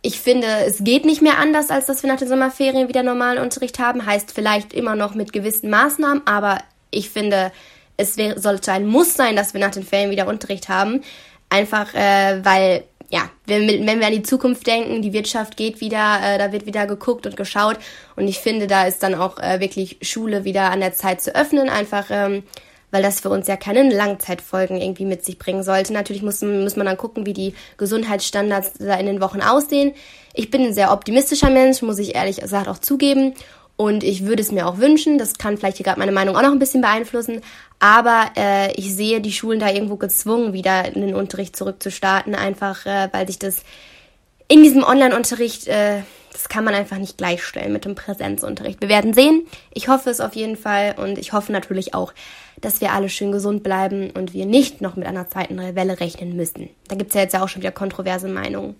ich 0.01 0.20
finde, 0.20 0.48
es 0.65 0.84
geht 0.84 1.06
nicht 1.06 1.22
mehr 1.22 1.38
anders, 1.38 1.70
als 1.70 1.86
dass 1.86 2.03
wir 2.03 2.12
nach 2.12 2.20
den 2.20 2.27
Sommerferien 2.27 2.88
wieder 2.88 3.03
normalen 3.03 3.39
Unterricht 3.39 3.79
haben. 3.79 4.06
Heißt 4.06 4.32
vielleicht 4.32 4.74
immer 4.74 4.96
noch 4.96 5.15
mit 5.15 5.34
gewissen 5.34 5.70
Maßnahmen, 5.70 6.25
aber 6.25 6.60
ich 6.91 7.10
finde, 7.10 7.51
es 7.98 8.17
wär, 8.17 8.39
sollte 8.39 8.72
ein 8.72 8.86
Muss 8.86 9.15
sein, 9.15 9.36
dass 9.36 9.53
wir 9.53 9.62
nach 9.62 9.72
den 9.72 9.84
Ferien 9.84 10.12
wieder 10.12 10.27
Unterricht 10.27 10.70
haben. 10.70 11.01
Einfach, 11.50 11.94
äh, 11.94 12.44
weil 12.44 12.84
ja, 13.10 13.29
wenn, 13.46 13.67
wenn 13.88 14.00
wir 14.00 14.08
an 14.08 14.13
die 14.13 14.24
Zukunft 14.24 14.67
denken, 14.67 15.01
die 15.01 15.13
Wirtschaft 15.13 15.56
geht 15.56 15.79
wieder, 15.79 16.20
äh, 16.22 16.38
da 16.38 16.51
wird 16.51 16.65
wieder 16.65 16.86
geguckt 16.86 17.25
und 17.25 17.38
geschaut. 17.38 17.77
Und 18.15 18.27
ich 18.27 18.39
finde, 18.39 18.67
da 18.67 18.86
ist 18.86 19.01
dann 19.01 19.15
auch 19.15 19.39
äh, 19.39 19.60
wirklich 19.60 19.98
Schule 20.01 20.44
wieder 20.44 20.72
an 20.72 20.82
der 20.82 20.94
Zeit 20.94 21.22
zu 21.22 21.34
öffnen, 21.34 21.70
einfach 21.70 22.08
ähm, 22.10 22.44
weil 22.98 23.04
das 23.04 23.20
für 23.20 23.30
uns 23.30 23.46
ja 23.46 23.58
keine 23.58 23.88
Langzeitfolgen 23.94 24.82
irgendwie 24.82 25.06
mit 25.06 25.24
sich 25.24 25.38
bringen 25.38 25.62
sollte. 25.62 25.94
Natürlich 25.94 26.24
muss, 26.24 26.42
muss 26.42 26.75
man 26.75 26.88
dann 26.88 26.98
gucken, 26.98 27.27
wie 27.27 27.34
die 27.34 27.54
Gesundheitsstandards 27.77 28.74
da 28.80 28.96
in 28.96 29.06
den 29.06 29.22
Wochen 29.22 29.39
aussehen. 29.39 29.94
Ich 30.34 30.50
bin 30.50 30.63
ein 30.63 30.74
sehr 30.74 30.92
optimistischer 30.92 31.51
Mensch, 31.51 31.84
muss 31.84 32.00
ich 32.00 32.16
ehrlich 32.16 32.38
gesagt 32.38 32.68
auch 32.68 32.80
zugeben. 32.80 33.36
Und 33.75 34.04
ich 34.04 34.25
würde 34.25 34.42
es 34.42 34.51
mir 34.51 34.66
auch 34.66 34.80
wünschen, 34.80 35.20
das 35.20 35.38
kann 35.38 35.58
vielleicht 35.58 35.77
hier 35.77 35.84
gerade 35.84 36.00
meine 36.00 36.12
Meinung 36.12 36.36
auch 36.36 36.42
noch 36.42 36.51
ein 36.51 36.58
bisschen 36.58 36.82
beeinflussen, 36.82 37.42
aber 37.77 38.32
äh, 38.36 38.72
ich 38.72 38.96
sehe 38.96 39.22
die 39.22 39.32
Schulen 39.32 39.60
da 39.60 39.70
irgendwo 39.70 39.98
gezwungen, 39.98 40.54
wieder 40.54 40.96
in 40.96 41.01
den 41.01 41.13
Unterricht 41.13 41.56
zurückzustarten, 41.56 42.34
einfach 42.34 42.88
äh, 42.88 43.10
weil 43.12 43.27
sich 43.27 43.38
das 43.38 43.62
in 44.48 44.63
diesem 44.63 44.84
Online-Unterricht, 44.84 45.68
äh, 45.68 46.01
das 46.38 46.50
kann 46.50 46.63
man 46.63 46.75
einfach 46.75 47.00
nicht 47.00 47.17
gleichstellen 47.17 47.74
mit 47.74 47.84
dem 47.84 47.96
Präsenzunterricht. 47.96 48.79
Wir 48.79 48.89
werden 48.89 49.15
sehen. 49.15 49.48
Ich 49.74 49.88
hoffe 49.88 50.12
es 50.12 50.22
auf 50.22 50.36
jeden 50.36 50.56
Fall 50.56 50.94
und 50.96 51.17
ich 51.17 51.34
hoffe 51.34 51.51
natürlich 51.51 51.96
auch, 51.96 52.13
dass 52.62 52.79
wir 52.79 52.91
alle 52.91 53.10
schön 53.10 53.32
gesund 53.32 53.63
bleiben 53.63 54.12
und 54.12 54.34
wir 54.34 54.46
nicht 54.46 54.79
noch 54.79 54.96
mit 54.96 55.08
einer 55.08 55.27
zweiten 55.27 55.58
Welle 55.58 56.00
rechnen 56.00 56.36
müssen. 56.36 56.70
Da 56.89 56.96
gibt 56.96 57.10
es 57.10 57.15
ja 57.15 57.22
jetzt 57.22 57.34
ja 57.34 57.44
auch 57.44 57.50
schon 57.50 57.63
wieder 57.63 57.72
kontroverse 57.72 58.27
Meinungen. 58.27 58.75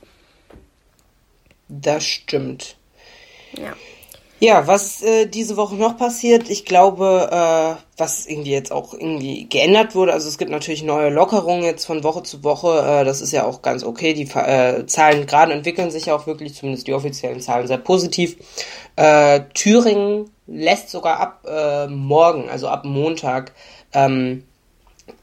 Das 1.68 2.04
stimmt. 2.06 2.76
Ja. 3.54 3.74
Ja, 4.40 4.68
was 4.68 5.02
äh, 5.02 5.26
diese 5.26 5.58
Woche 5.58 5.74
noch 5.76 5.98
passiert, 5.98 6.48
ich 6.48 6.64
glaube, 6.64 7.28
äh, 7.32 7.82
was 7.98 8.28
irgendwie 8.28 8.52
jetzt 8.52 8.72
auch 8.72 8.94
irgendwie 8.94 9.50
geändert 9.50 9.96
wurde, 9.96 10.14
also 10.14 10.30
es 10.30 10.38
gibt 10.38 10.52
natürlich 10.52 10.84
neue 10.84 11.10
Lockerungen 11.10 11.64
jetzt 11.64 11.86
von 11.86 12.04
Woche 12.04 12.22
zu 12.22 12.44
Woche, 12.44 12.68
äh, 12.68 13.04
das 13.04 13.22
ist 13.22 13.32
ja 13.32 13.46
auch 13.46 13.64
ganz 13.64 13.84
okay, 13.84 14.14
die 14.14 14.30
äh, 14.38 14.86
Zahlen 14.86 15.26
gerade 15.26 15.54
entwickeln 15.54 15.90
sich 15.90 16.06
ja 16.06 16.16
auch 16.16 16.28
wirklich, 16.28 16.54
zumindest 16.54 16.86
die 16.86 16.94
offiziellen 16.94 17.42
Zahlen, 17.42 17.66
sehr 17.66 17.80
positiv. 17.80 18.38
Äh, 18.96 19.42
Thüringen 19.56 20.30
lässt 20.46 20.92
sogar 20.92 21.20
ab 21.20 21.44
äh, 21.50 21.88
morgen, 21.88 22.48
also 22.48 22.68
ab 22.68 22.86
Montag, 22.86 23.54
ähm, 23.92 24.44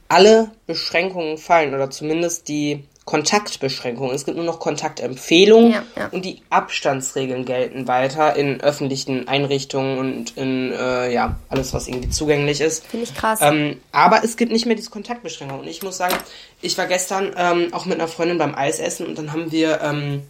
alle 0.08 0.50
Beschränkungen 0.66 1.38
fallen 1.38 1.72
oder 1.72 1.88
zumindest 1.88 2.48
die 2.48 2.82
Kontaktbeschränkungen. 3.04 4.14
Es 4.14 4.24
gibt 4.24 4.36
nur 4.36 4.46
noch 4.46 4.58
Kontaktempfehlungen 4.58 5.72
ja, 5.72 5.84
ja. 5.96 6.08
und 6.08 6.24
die 6.24 6.40
Abstandsregeln 6.48 7.44
gelten 7.44 7.86
weiter 7.86 8.34
in 8.34 8.62
öffentlichen 8.62 9.28
Einrichtungen 9.28 9.98
und 9.98 10.36
in 10.38 10.72
äh, 10.72 11.12
ja 11.12 11.36
alles, 11.50 11.74
was 11.74 11.86
irgendwie 11.86 12.08
zugänglich 12.08 12.62
ist. 12.62 12.86
Finde 12.86 13.04
ich 13.04 13.14
krass. 13.14 13.40
Ähm, 13.42 13.78
aber 13.92 14.24
es 14.24 14.38
gibt 14.38 14.52
nicht 14.52 14.64
mehr 14.64 14.74
diese 14.74 14.90
Kontaktbeschränkungen. 14.90 15.64
Und 15.64 15.68
ich 15.68 15.82
muss 15.82 15.98
sagen, 15.98 16.16
ich 16.62 16.78
war 16.78 16.86
gestern 16.86 17.34
ähm, 17.36 17.74
auch 17.74 17.84
mit 17.84 18.00
einer 18.00 18.08
Freundin 18.08 18.38
beim 18.38 18.54
Eisessen 18.54 19.06
und 19.06 19.18
dann 19.18 19.32
haben 19.32 19.52
wir 19.52 19.82
ähm, 19.82 20.22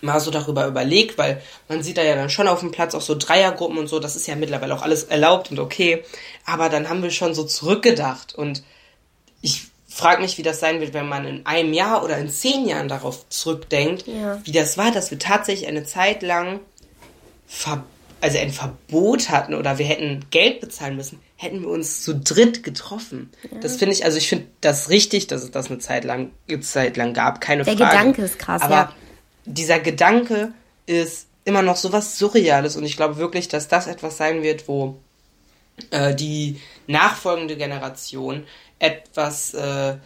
mal 0.00 0.20
so 0.20 0.30
darüber 0.30 0.68
überlegt, 0.68 1.18
weil 1.18 1.42
man 1.68 1.82
sieht 1.82 1.98
da 1.98 2.02
ja 2.02 2.14
dann 2.14 2.30
schon 2.30 2.46
auf 2.46 2.60
dem 2.60 2.70
Platz 2.70 2.94
auch 2.94 3.00
so 3.00 3.16
Dreiergruppen 3.16 3.76
und 3.76 3.88
so. 3.88 3.98
Das 3.98 4.14
ist 4.14 4.28
ja 4.28 4.36
mittlerweile 4.36 4.72
auch 4.74 4.82
alles 4.82 5.02
erlaubt 5.04 5.50
und 5.50 5.58
okay. 5.58 6.04
Aber 6.46 6.68
dann 6.68 6.88
haben 6.88 7.02
wir 7.02 7.10
schon 7.10 7.34
so 7.34 7.42
zurückgedacht 7.42 8.36
und 8.36 8.62
ich 9.40 9.66
frage 9.98 10.22
mich, 10.22 10.38
wie 10.38 10.42
das 10.42 10.60
sein 10.60 10.80
wird, 10.80 10.94
wenn 10.94 11.08
man 11.08 11.26
in 11.26 11.44
einem 11.44 11.72
Jahr 11.72 12.04
oder 12.04 12.18
in 12.18 12.30
zehn 12.30 12.68
Jahren 12.68 12.88
darauf 12.88 13.28
zurückdenkt, 13.28 14.06
ja. 14.06 14.40
wie 14.44 14.52
das 14.52 14.78
war, 14.78 14.92
dass 14.92 15.10
wir 15.10 15.18
tatsächlich 15.18 15.68
eine 15.68 15.84
Zeit 15.84 16.22
lang 16.22 16.60
also 18.20 18.38
ein 18.38 18.50
Verbot 18.50 19.28
hatten 19.28 19.54
oder 19.54 19.78
wir 19.78 19.86
hätten 19.86 20.24
Geld 20.30 20.60
bezahlen 20.60 20.96
müssen, 20.96 21.20
hätten 21.36 21.62
wir 21.62 21.68
uns 21.68 22.02
zu 22.02 22.14
dritt 22.14 22.62
getroffen. 22.62 23.30
Ja. 23.50 23.58
Das 23.60 23.76
finde 23.76 23.94
ich, 23.94 24.04
also 24.04 24.18
ich 24.18 24.28
finde 24.28 24.46
das 24.60 24.88
richtig, 24.88 25.26
dass 25.26 25.42
es 25.42 25.50
das 25.50 25.68
eine 25.68 25.78
Zeit 25.78 26.04
lang, 26.04 26.30
eine 26.48 26.60
Zeit 26.60 26.96
lang 26.96 27.12
gab, 27.12 27.40
keine 27.40 27.64
Der 27.64 27.76
Frage. 27.76 27.90
Der 27.90 27.98
Gedanke 27.98 28.22
ist 28.22 28.38
krass, 28.38 28.62
Aber 28.62 28.74
ja. 28.74 28.92
dieser 29.46 29.80
Gedanke 29.80 30.52
ist 30.86 31.26
immer 31.44 31.62
noch 31.62 31.76
so 31.76 31.92
was 31.92 32.18
Surreales 32.18 32.76
und 32.76 32.84
ich 32.84 32.96
glaube 32.96 33.16
wirklich, 33.16 33.48
dass 33.48 33.66
das 33.68 33.86
etwas 33.86 34.16
sein 34.16 34.42
wird, 34.42 34.68
wo 34.68 34.96
äh, 35.90 36.14
die 36.14 36.60
nachfolgende 36.86 37.56
Generation 37.56 38.44
etwas 38.78 39.54
äh, 39.54 39.96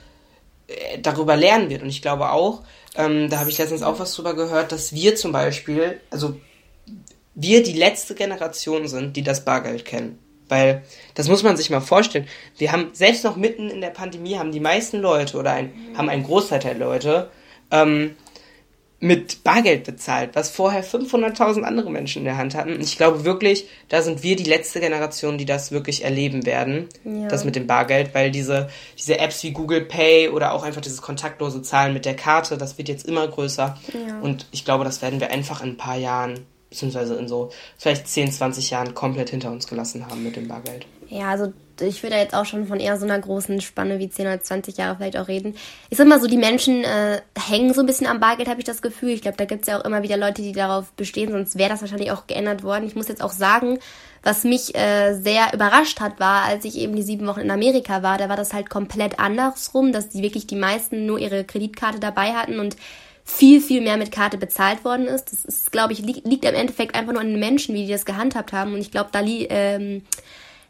darüber 1.00 1.36
lernen 1.36 1.70
wird. 1.70 1.82
Und 1.82 1.88
ich 1.88 2.02
glaube 2.02 2.30
auch, 2.30 2.62
ähm, 2.96 3.28
da 3.30 3.38
habe 3.38 3.50
ich 3.50 3.58
letztens 3.58 3.82
auch 3.82 3.98
was 3.98 4.14
drüber 4.14 4.34
gehört, 4.34 4.72
dass 4.72 4.92
wir 4.92 5.16
zum 5.16 5.32
Beispiel, 5.32 6.00
also 6.10 6.38
wir 7.34 7.62
die 7.62 7.72
letzte 7.72 8.14
Generation 8.14 8.86
sind, 8.88 9.16
die 9.16 9.22
das 9.22 9.44
Bargeld 9.44 9.84
kennen. 9.84 10.18
Weil, 10.48 10.82
das 11.14 11.28
muss 11.28 11.42
man 11.42 11.56
sich 11.56 11.70
mal 11.70 11.80
vorstellen. 11.80 12.28
Wir 12.58 12.72
haben, 12.72 12.90
selbst 12.92 13.24
noch 13.24 13.36
mitten 13.36 13.70
in 13.70 13.80
der 13.80 13.90
Pandemie, 13.90 14.36
haben 14.36 14.52
die 14.52 14.60
meisten 14.60 14.98
Leute 14.98 15.38
oder 15.38 15.52
ein, 15.52 15.72
haben 15.96 16.10
ein 16.10 16.24
Großteil 16.24 16.60
der 16.60 16.74
Leute 16.74 17.30
ähm, 17.70 18.16
mit 19.02 19.42
Bargeld 19.42 19.82
bezahlt, 19.82 20.30
was 20.34 20.48
vorher 20.48 20.84
500.000 20.84 21.62
andere 21.62 21.90
Menschen 21.90 22.20
in 22.20 22.24
der 22.24 22.36
Hand 22.36 22.54
hatten. 22.54 22.80
Ich 22.80 22.96
glaube 22.96 23.24
wirklich, 23.24 23.66
da 23.88 24.00
sind 24.00 24.22
wir 24.22 24.36
die 24.36 24.44
letzte 24.44 24.78
Generation, 24.78 25.38
die 25.38 25.44
das 25.44 25.72
wirklich 25.72 26.04
erleben 26.04 26.46
werden, 26.46 26.88
ja. 27.04 27.26
das 27.26 27.44
mit 27.44 27.56
dem 27.56 27.66
Bargeld, 27.66 28.14
weil 28.14 28.30
diese, 28.30 28.68
diese 28.96 29.18
Apps 29.18 29.42
wie 29.42 29.50
Google 29.50 29.80
Pay 29.80 30.28
oder 30.28 30.52
auch 30.52 30.62
einfach 30.62 30.80
dieses 30.80 31.02
kontaktlose 31.02 31.62
Zahlen 31.62 31.94
mit 31.94 32.04
der 32.04 32.14
Karte, 32.14 32.56
das 32.56 32.78
wird 32.78 32.88
jetzt 32.88 33.04
immer 33.04 33.26
größer. 33.26 33.76
Ja. 33.92 34.20
Und 34.20 34.46
ich 34.52 34.64
glaube, 34.64 34.84
das 34.84 35.02
werden 35.02 35.18
wir 35.18 35.32
einfach 35.32 35.64
in 35.64 35.70
ein 35.70 35.76
paar 35.76 35.96
Jahren, 35.96 36.46
beziehungsweise 36.70 37.16
in 37.16 37.26
so 37.26 37.50
vielleicht 37.78 38.06
10, 38.06 38.30
20 38.30 38.70
Jahren 38.70 38.94
komplett 38.94 39.30
hinter 39.30 39.50
uns 39.50 39.66
gelassen 39.66 40.06
haben 40.06 40.22
mit 40.22 40.36
dem 40.36 40.46
Bargeld. 40.46 40.86
Ja, 41.08 41.30
also 41.30 41.52
ich 41.80 42.02
würde 42.02 42.16
jetzt 42.16 42.34
auch 42.34 42.44
schon 42.44 42.66
von 42.66 42.80
eher 42.80 42.98
so 42.98 43.04
einer 43.04 43.18
großen 43.18 43.60
Spanne 43.60 43.98
wie 43.98 44.10
10 44.10 44.26
oder 44.26 44.40
20 44.40 44.76
Jahre 44.76 44.96
vielleicht 44.96 45.16
auch 45.16 45.28
reden. 45.28 45.56
Ich 45.90 45.98
sag 45.98 46.06
mal 46.06 46.20
so, 46.20 46.26
die 46.26 46.36
Menschen 46.36 46.84
äh, 46.84 47.20
hängen 47.38 47.72
so 47.74 47.80
ein 47.80 47.86
bisschen 47.86 48.06
am 48.06 48.20
Bargeld, 48.20 48.48
habe 48.48 48.60
ich 48.60 48.66
das 48.66 48.82
Gefühl. 48.82 49.10
Ich 49.10 49.22
glaube, 49.22 49.36
da 49.36 49.44
gibt 49.44 49.62
es 49.62 49.68
ja 49.68 49.80
auch 49.80 49.84
immer 49.84 50.02
wieder 50.02 50.16
Leute, 50.16 50.42
die 50.42 50.52
darauf 50.52 50.92
bestehen, 50.92 51.32
sonst 51.32 51.58
wäre 51.58 51.70
das 51.70 51.80
wahrscheinlich 51.80 52.12
auch 52.12 52.26
geändert 52.26 52.62
worden. 52.62 52.86
Ich 52.86 52.94
muss 52.94 53.08
jetzt 53.08 53.22
auch 53.22 53.32
sagen, 53.32 53.78
was 54.22 54.44
mich 54.44 54.74
äh, 54.76 55.14
sehr 55.14 55.52
überrascht 55.52 56.00
hat, 56.00 56.20
war, 56.20 56.44
als 56.44 56.64
ich 56.64 56.78
eben 56.78 56.94
die 56.94 57.02
sieben 57.02 57.26
Wochen 57.26 57.40
in 57.40 57.50
Amerika 57.50 58.02
war, 58.02 58.18
da 58.18 58.28
war 58.28 58.36
das 58.36 58.52
halt 58.52 58.70
komplett 58.70 59.18
andersrum, 59.18 59.92
dass 59.92 60.08
die 60.08 60.22
wirklich 60.22 60.46
die 60.46 60.56
meisten 60.56 61.06
nur 61.06 61.18
ihre 61.18 61.44
Kreditkarte 61.44 61.98
dabei 61.98 62.32
hatten 62.32 62.60
und 62.60 62.76
viel, 63.24 63.60
viel 63.60 63.80
mehr 63.80 63.96
mit 63.96 64.12
Karte 64.12 64.36
bezahlt 64.36 64.84
worden 64.84 65.06
ist. 65.06 65.32
Das 65.32 65.44
ist, 65.44 65.72
glaube 65.72 65.92
ich, 65.92 66.00
liegt, 66.00 66.26
liegt 66.26 66.44
im 66.44 66.54
Endeffekt 66.54 66.94
einfach 66.94 67.12
nur 67.12 67.20
an 67.20 67.30
den 67.30 67.40
Menschen, 67.40 67.74
wie 67.74 67.86
die 67.86 67.92
das 67.92 68.04
gehandhabt 68.04 68.52
haben. 68.52 68.74
Und 68.74 68.80
ich 68.80 68.90
glaube, 68.90 69.10
da 69.12 69.20
li 69.20 69.46
ähm, 69.48 70.02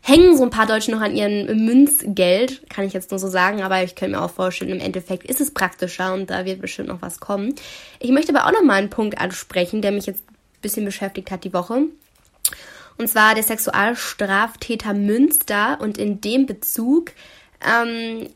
hängen 0.02 0.36
so 0.36 0.42
ein 0.42 0.50
paar 0.50 0.66
Deutsche 0.66 0.90
noch 0.90 1.00
an 1.00 1.14
ihrem 1.14 1.64
Münzgeld, 1.64 2.68
kann 2.68 2.84
ich 2.84 2.92
jetzt 2.92 3.12
nur 3.12 3.20
so 3.20 3.28
sagen, 3.28 3.62
aber 3.62 3.82
ich 3.84 3.94
könnte 3.94 4.16
mir 4.16 4.22
auch 4.22 4.30
vorstellen, 4.30 4.72
im 4.72 4.80
Endeffekt 4.80 5.24
ist 5.24 5.40
es 5.40 5.54
praktischer 5.54 6.12
und 6.12 6.28
da 6.28 6.44
wird 6.44 6.60
bestimmt 6.60 6.88
noch 6.88 7.02
was 7.02 7.20
kommen. 7.20 7.54
Ich 8.00 8.10
möchte 8.10 8.34
aber 8.34 8.46
auch 8.46 8.52
noch 8.52 8.64
mal 8.64 8.74
einen 8.74 8.90
Punkt 8.90 9.18
ansprechen, 9.18 9.80
der 9.80 9.92
mich 9.92 10.06
jetzt 10.06 10.28
ein 10.28 10.60
bisschen 10.60 10.84
beschäftigt 10.84 11.30
hat 11.30 11.44
die 11.44 11.54
Woche. 11.54 11.84
Und 12.98 13.08
zwar 13.08 13.34
der 13.34 13.44
Sexualstraftäter 13.44 14.92
Münster 14.92 15.80
und 15.80 15.98
in 15.98 16.20
dem 16.20 16.46
Bezug, 16.46 17.12
ähm, 17.64 18.28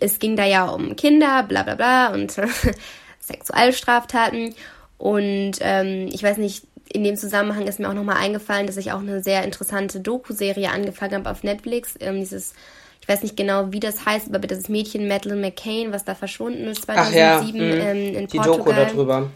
es 0.00 0.18
ging 0.18 0.36
da 0.36 0.44
ja 0.44 0.66
um 0.66 0.96
Kinder, 0.96 1.44
bla 1.44 1.62
bla 1.62 1.76
bla 1.76 2.12
und 2.12 2.30
Sexualstraftaten 3.20 4.54
und 4.98 5.52
ähm, 5.60 6.08
ich 6.12 6.22
weiß 6.22 6.36
nicht, 6.36 6.66
in 6.92 7.04
dem 7.04 7.16
Zusammenhang 7.16 7.66
ist 7.66 7.80
mir 7.80 7.88
auch 7.88 7.94
nochmal 7.94 8.16
eingefallen, 8.16 8.66
dass 8.66 8.76
ich 8.76 8.92
auch 8.92 9.00
eine 9.00 9.22
sehr 9.22 9.42
interessante 9.44 10.00
Doku-Serie 10.00 10.70
angefangen 10.70 11.14
habe 11.14 11.30
auf 11.30 11.42
Netflix. 11.42 11.94
Ähm, 12.00 12.20
dieses, 12.20 12.54
ich 13.00 13.08
weiß 13.08 13.22
nicht 13.22 13.36
genau, 13.36 13.72
wie 13.72 13.80
das 13.80 14.04
heißt, 14.06 14.34
aber 14.34 14.46
das 14.46 14.68
Mädchen 14.68 15.08
Madeleine 15.08 15.40
McCain, 15.40 15.92
was 15.92 16.04
da 16.04 16.14
verschwunden 16.14 16.64
ist 16.64 16.82
2007 16.82 17.16
ja, 17.16 17.40
mhm. 17.40 17.80
ähm, 17.80 18.16
in 18.16 18.26
Die 18.28 18.36
Portugal. 18.36 18.56
Doku 18.58 18.72
darüber. 18.72 19.30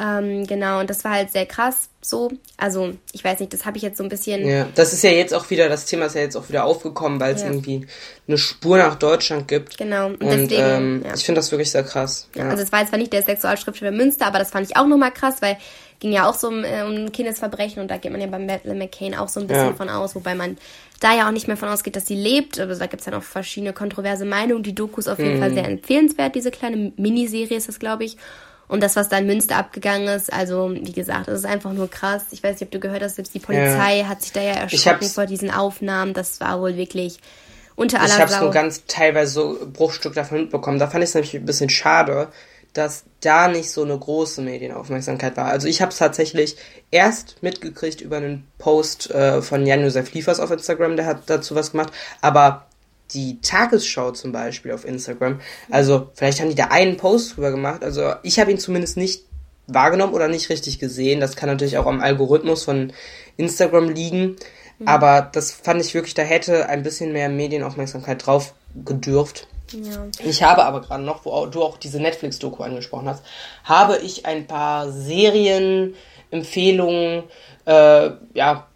Ähm, 0.00 0.46
genau, 0.46 0.80
und 0.80 0.88
das 0.88 1.04
war 1.04 1.12
halt 1.12 1.32
sehr 1.32 1.46
krass 1.46 1.90
so. 2.00 2.30
Also, 2.56 2.94
ich 3.12 3.22
weiß 3.22 3.40
nicht, 3.40 3.52
das 3.52 3.64
habe 3.64 3.76
ich 3.76 3.82
jetzt 3.82 3.98
so 3.98 4.02
ein 4.02 4.08
bisschen. 4.08 4.46
Ja, 4.46 4.66
das 4.74 4.92
ist 4.92 5.04
ja 5.04 5.10
jetzt 5.10 5.34
auch 5.34 5.50
wieder, 5.50 5.68
das 5.68 5.84
Thema 5.84 6.06
ist 6.06 6.14
ja 6.14 6.22
jetzt 6.22 6.36
auch 6.36 6.48
wieder 6.48 6.64
aufgekommen, 6.64 7.20
weil 7.20 7.34
es 7.34 7.42
ja. 7.42 7.48
irgendwie 7.48 7.86
eine 8.26 8.38
Spur 8.38 8.78
nach 8.78 8.96
Deutschland 8.96 9.48
gibt. 9.48 9.78
Genau, 9.78 10.06
und, 10.06 10.22
und 10.22 10.30
deswegen. 10.30 10.62
Ähm, 10.62 11.02
ja. 11.04 11.14
Ich 11.14 11.24
finde 11.24 11.40
das 11.40 11.52
wirklich 11.52 11.70
sehr 11.70 11.84
krass. 11.84 12.28
Ja, 12.34 12.48
also, 12.48 12.62
es 12.62 12.72
war 12.72 12.80
jetzt 12.80 12.88
zwar 12.88 12.98
nicht 12.98 13.12
der 13.12 13.22
Sexualschriftsteller 13.22 13.92
Münster, 13.92 14.26
aber 14.26 14.38
das 14.38 14.50
fand 14.50 14.68
ich 14.68 14.76
auch 14.76 14.86
nochmal 14.86 15.12
krass, 15.12 15.36
weil 15.40 15.56
ging 16.00 16.12
ja 16.12 16.28
auch 16.28 16.34
so 16.34 16.48
um, 16.48 16.64
äh, 16.64 16.82
um 16.82 17.12
Kindesverbrechen 17.12 17.80
und 17.80 17.88
da 17.88 17.96
geht 17.96 18.10
man 18.10 18.20
ja 18.20 18.26
beim 18.26 18.44
Madeleine 18.44 18.76
McCain 18.76 19.14
auch 19.14 19.28
so 19.28 19.38
ein 19.38 19.46
bisschen 19.46 19.76
von 19.76 19.88
aus, 19.88 20.16
wobei 20.16 20.34
man 20.34 20.58
da 20.98 21.14
ja 21.14 21.28
auch 21.28 21.32
nicht 21.32 21.46
mehr 21.46 21.56
von 21.56 21.68
ausgeht, 21.68 21.94
dass 21.94 22.06
sie 22.06 22.16
lebt. 22.16 22.58
Also 22.58 22.76
da 22.76 22.86
gibt 22.86 23.00
es 23.00 23.06
ja 23.06 23.12
noch 23.12 23.22
verschiedene 23.22 23.72
kontroverse 23.72 24.24
Meinungen. 24.24 24.64
Die 24.64 24.74
Doku 24.74 24.98
ist 24.98 25.06
auf 25.06 25.20
jeden 25.20 25.36
mhm. 25.36 25.40
Fall 25.40 25.54
sehr 25.54 25.64
empfehlenswert, 25.64 26.34
diese 26.34 26.50
kleine 26.50 26.92
Miniserie 26.96 27.56
ist 27.56 27.68
das, 27.68 27.78
glaube 27.78 28.02
ich. 28.02 28.16
Und 28.72 28.82
das, 28.82 28.96
was 28.96 29.10
da 29.10 29.18
in 29.18 29.26
Münster 29.26 29.56
abgegangen 29.56 30.08
ist, 30.08 30.32
also 30.32 30.70
wie 30.72 30.92
gesagt, 30.92 31.28
das 31.28 31.40
ist 31.40 31.44
einfach 31.44 31.74
nur 31.74 31.90
krass. 31.90 32.22
Ich 32.30 32.42
weiß 32.42 32.52
nicht, 32.52 32.62
ob 32.62 32.70
du 32.70 32.80
gehört 32.80 33.02
hast, 33.02 33.16
selbst 33.16 33.34
die 33.34 33.38
Polizei 33.38 33.98
ja. 33.98 34.08
hat 34.08 34.22
sich 34.22 34.32
da 34.32 34.40
ja 34.40 34.54
erschrocken 34.54 35.08
vor 35.08 35.26
diesen 35.26 35.50
Aufnahmen. 35.50 36.14
Das 36.14 36.40
war 36.40 36.58
wohl 36.58 36.74
wirklich 36.74 37.18
unter 37.76 38.00
aller 38.00 38.14
Ich 38.14 38.18
habe 38.18 38.32
so 38.32 38.50
ganz 38.50 38.84
teilweise 38.86 39.30
so 39.30 39.58
Bruchstück 39.70 40.14
davon 40.14 40.38
mitbekommen. 40.38 40.78
Da 40.78 40.86
fand 40.86 41.04
ich 41.04 41.10
es 41.10 41.14
nämlich 41.14 41.34
ein 41.34 41.44
bisschen 41.44 41.68
schade, 41.68 42.28
dass 42.72 43.04
da 43.20 43.48
nicht 43.48 43.70
so 43.70 43.82
eine 43.82 43.98
große 43.98 44.40
Medienaufmerksamkeit 44.40 45.36
war. 45.36 45.48
Also 45.48 45.68
ich 45.68 45.82
habe 45.82 45.92
es 45.92 45.98
tatsächlich 45.98 46.56
erst 46.90 47.42
mitgekriegt 47.42 48.00
über 48.00 48.16
einen 48.16 48.46
Post 48.56 49.10
äh, 49.10 49.42
von 49.42 49.66
Jan-Josef 49.66 50.14
Liefers 50.14 50.40
auf 50.40 50.50
Instagram, 50.50 50.96
der 50.96 51.04
hat 51.04 51.24
dazu 51.26 51.54
was 51.54 51.72
gemacht. 51.72 51.92
Aber 52.22 52.64
die 53.14 53.40
Tagesschau 53.40 54.12
zum 54.12 54.32
Beispiel 54.32 54.72
auf 54.72 54.84
Instagram. 54.84 55.40
Also 55.70 56.10
vielleicht 56.14 56.40
haben 56.40 56.50
die 56.50 56.54
da 56.54 56.66
einen 56.66 56.96
Post 56.96 57.36
drüber 57.36 57.50
gemacht. 57.50 57.82
Also 57.82 58.14
ich 58.22 58.38
habe 58.38 58.50
ihn 58.50 58.58
zumindest 58.58 58.96
nicht 58.96 59.24
wahrgenommen 59.66 60.14
oder 60.14 60.28
nicht 60.28 60.50
richtig 60.50 60.78
gesehen. 60.78 61.20
Das 61.20 61.36
kann 61.36 61.48
natürlich 61.48 61.78
auch 61.78 61.86
am 61.86 62.00
Algorithmus 62.00 62.64
von 62.64 62.92
Instagram 63.36 63.88
liegen. 63.88 64.36
Mhm. 64.78 64.88
Aber 64.88 65.30
das 65.32 65.52
fand 65.52 65.80
ich 65.80 65.94
wirklich, 65.94 66.14
da 66.14 66.22
hätte 66.22 66.68
ein 66.68 66.82
bisschen 66.82 67.12
mehr 67.12 67.28
Medienaufmerksamkeit 67.28 68.26
drauf 68.26 68.54
gedürft. 68.84 69.46
Ja. 69.72 70.06
Ich 70.24 70.42
habe 70.42 70.64
aber 70.64 70.80
gerade 70.82 71.02
noch, 71.02 71.24
wo 71.24 71.46
du 71.46 71.62
auch 71.62 71.78
diese 71.78 71.98
Netflix-Doku 72.00 72.62
angesprochen 72.62 73.08
hast, 73.08 73.24
habe 73.64 73.96
ich 73.98 74.26
ein 74.26 74.46
paar 74.46 74.92
Serienempfehlungen, 74.92 77.24
äh, 77.64 78.10
ja, 78.34 78.66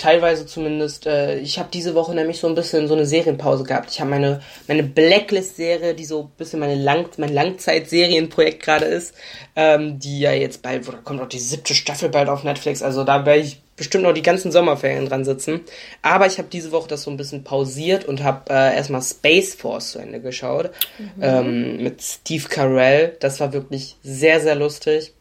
teilweise 0.00 0.46
zumindest. 0.46 1.06
Äh, 1.06 1.38
ich 1.38 1.58
habe 1.58 1.68
diese 1.72 1.94
Woche 1.94 2.14
nämlich 2.14 2.38
so 2.38 2.48
ein 2.48 2.54
bisschen 2.54 2.88
so 2.88 2.94
eine 2.94 3.06
Serienpause 3.06 3.64
gehabt. 3.64 3.90
Ich 3.90 4.00
habe 4.00 4.10
meine 4.10 4.40
meine 4.66 4.82
Blacklist-Serie, 4.82 5.94
die 5.94 6.04
so 6.04 6.22
ein 6.22 6.30
bisschen 6.36 6.60
meine 6.60 6.74
Lang 6.74 7.08
mein 7.18 7.32
Langzeitserienprojekt 7.32 8.62
gerade 8.62 8.86
ist, 8.86 9.14
ähm, 9.56 9.98
die 9.98 10.20
ja 10.20 10.32
jetzt 10.32 10.62
bald, 10.62 10.86
wo 10.86 10.92
da 10.92 10.98
kommt 10.98 11.20
auch 11.20 11.28
die 11.28 11.38
siebte 11.38 11.74
Staffel 11.74 12.08
bald 12.08 12.28
auf 12.28 12.44
Netflix. 12.44 12.82
Also 12.82 13.04
da 13.04 13.26
werde 13.26 13.40
ich 13.40 13.60
bestimmt 13.76 14.04
noch 14.04 14.12
die 14.12 14.22
ganzen 14.22 14.52
Sommerferien 14.52 15.08
dran 15.08 15.24
sitzen. 15.24 15.60
Aber 16.02 16.26
ich 16.26 16.38
habe 16.38 16.48
diese 16.52 16.72
Woche 16.72 16.88
das 16.88 17.04
so 17.04 17.10
ein 17.10 17.16
bisschen 17.16 17.44
pausiert 17.44 18.04
und 18.04 18.22
habe 18.22 18.52
äh, 18.52 18.76
erstmal 18.76 19.02
Space 19.02 19.54
Force 19.54 19.92
zu 19.92 19.98
Ende 19.98 20.20
geschaut 20.20 20.70
mhm. 20.98 21.22
ähm, 21.22 21.82
mit 21.82 22.02
Steve 22.02 22.46
Carell. 22.48 23.16
Das 23.20 23.40
war 23.40 23.52
wirklich 23.52 23.96
sehr 24.02 24.40
sehr 24.40 24.54
lustig. 24.54 25.14